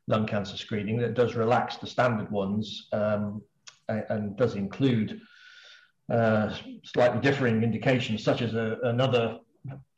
[0.08, 3.42] lung cancer screening that does relax the standard ones um,
[3.88, 5.22] and, and, does include
[6.12, 6.54] uh,
[6.84, 9.40] slightly differing indications, such as a, another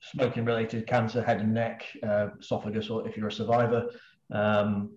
[0.01, 3.89] smoking-related cancer, head and neck, uh, esophagus, or if you're a survivor.
[4.31, 4.91] Um,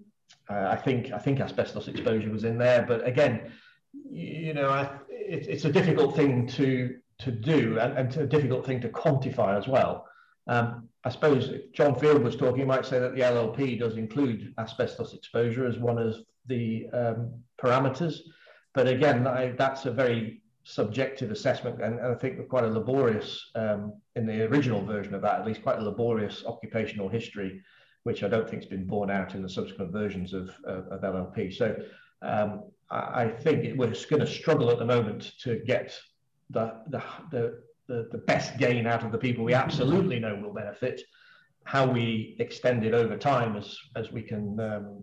[0.49, 3.53] uh, I think I think asbestos exposure was in there, but again,
[3.92, 8.66] you know, I, it, it's a difficult thing to to do and, and a difficult
[8.66, 10.07] thing to quantify as well.
[10.47, 14.55] Um, I suppose John Field was talking, you might say that the LLP does include
[14.59, 16.16] asbestos exposure as one of
[16.47, 18.18] the um, parameters,
[18.74, 23.51] but again, I, that's a very subjective assessment, and, and I think quite a laborious
[23.55, 27.62] um, in the original version of that, at least quite a laborious occupational history
[28.07, 31.01] which I don't think has been borne out in the subsequent versions of, of, of
[31.01, 31.53] LLP.
[31.53, 31.75] So
[32.23, 35.93] um, I, I, think we're going to struggle at the moment to get
[36.51, 37.03] the, the,
[37.33, 41.03] the, the, the best gain out of the people we absolutely know will benefit.
[41.65, 45.03] How we extend it over time as, as we can um,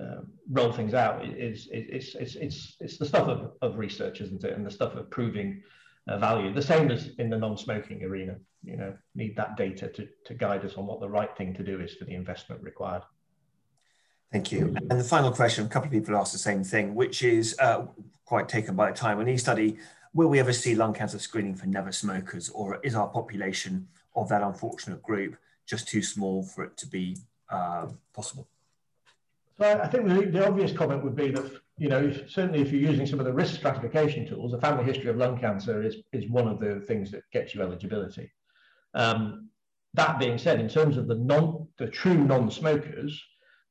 [0.00, 4.44] uh, roll things out is, is, it's, it's, it's the stuff of, of research, isn't
[4.44, 4.52] it?
[4.52, 5.64] And the stuff of proving
[6.08, 6.52] uh, value.
[6.52, 8.36] The same as in the non-smoking arena.
[8.62, 11.62] You know, need that data to, to guide us on what the right thing to
[11.62, 13.02] do is for the investment required.
[14.32, 14.74] Thank you.
[14.90, 17.86] And the final question, a couple of people asked the same thing, which is uh,
[18.24, 19.18] quite taken by the time.
[19.18, 19.78] When you study,
[20.14, 23.86] will we ever see lung cancer screening for never smokers, or is our population
[24.16, 27.16] of that unfortunate group just too small for it to be
[27.50, 28.48] uh, possible.
[29.58, 32.90] So I think the, the obvious comment would be that, you know, certainly if you're
[32.90, 36.28] using some of the risk stratification tools, a family history of lung cancer is, is
[36.28, 38.30] one of the things that gets you eligibility.
[38.94, 39.48] Um,
[39.94, 43.22] that being said, in terms of the non, the true non-smokers,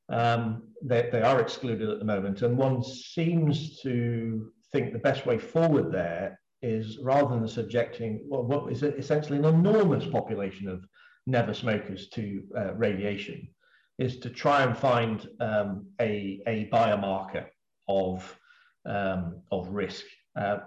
[0.09, 5.25] um, they, they are excluded at the moment, and one seems to think the best
[5.25, 10.83] way forward there is rather than subjecting well, what is essentially an enormous population of
[11.27, 13.47] never smokers to uh, radiation,
[13.97, 17.45] is to try and find um, a, a biomarker
[17.87, 18.37] of,
[18.85, 20.05] um, of risk.
[20.35, 20.57] Uh,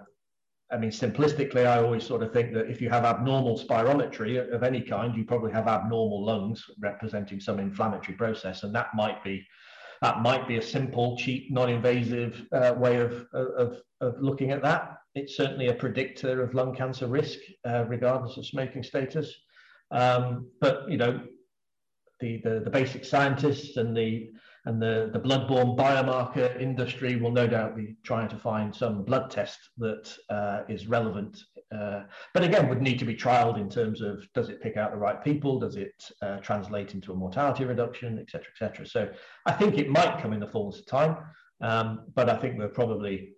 [0.71, 4.63] I mean, simplistically, I always sort of think that if you have abnormal spirometry of
[4.63, 9.45] any kind, you probably have abnormal lungs representing some inflammatory process, and that might be
[10.01, 14.97] that might be a simple, cheap, non-invasive uh, way of, of, of looking at that.
[15.13, 19.33] It's certainly a predictor of lung cancer risk, uh, regardless of smoking status.
[19.91, 21.19] Um, but you know,
[22.19, 24.29] the, the, the basic scientists and the
[24.65, 29.31] and the, the bloodborne biomarker industry will no doubt be trying to find some blood
[29.31, 31.41] test that uh, is relevant.
[31.73, 32.03] Uh,
[32.33, 34.97] but again, would need to be trialed in terms of does it pick out the
[34.97, 35.59] right people?
[35.59, 38.85] Does it uh, translate into a mortality reduction, et cetera, et cetera.
[38.85, 39.09] So
[39.45, 41.17] I think it might come in the fullness of time,
[41.61, 43.33] um, but I think we're probably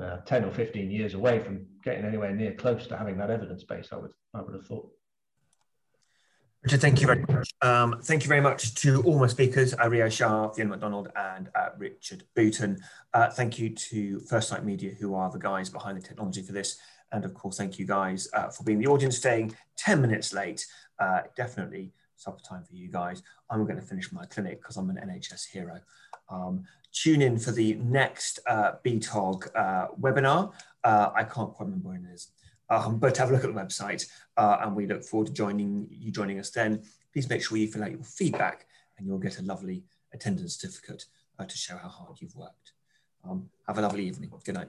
[0.00, 3.64] uh, 10 or 15 years away from getting anywhere near close to having that evidence
[3.64, 4.90] base, I would, I would have thought.
[6.64, 7.54] Richard, thank you very much.
[7.60, 11.68] Um, thank you very much to all my speakers, uh, Shah, Fiona McDonald, and uh,
[11.76, 12.80] Richard Booton.
[13.12, 16.52] Uh, thank you to First Light Media, who are the guys behind the technology for
[16.52, 16.78] this.
[17.12, 20.64] And of course, thank you guys uh, for being the audience, staying 10 minutes late.
[20.98, 23.22] Uh, definitely supper time for you guys.
[23.50, 25.80] I'm going to finish my clinic because I'm an NHS hero.
[26.30, 30.54] Um, tune in for the next uh, BTOG uh, webinar.
[30.82, 32.28] I can't quite remember when it is.
[32.70, 34.06] Um, but have a look at the website
[34.36, 36.82] uh, and we look forward to joining you joining us then.
[37.12, 41.04] Please make sure you fill out your feedback and you'll get a lovely attendance certificate
[41.38, 42.72] uh, to show how hard you've worked.
[43.28, 44.32] Um, have a lovely evening.
[44.44, 44.68] Good night.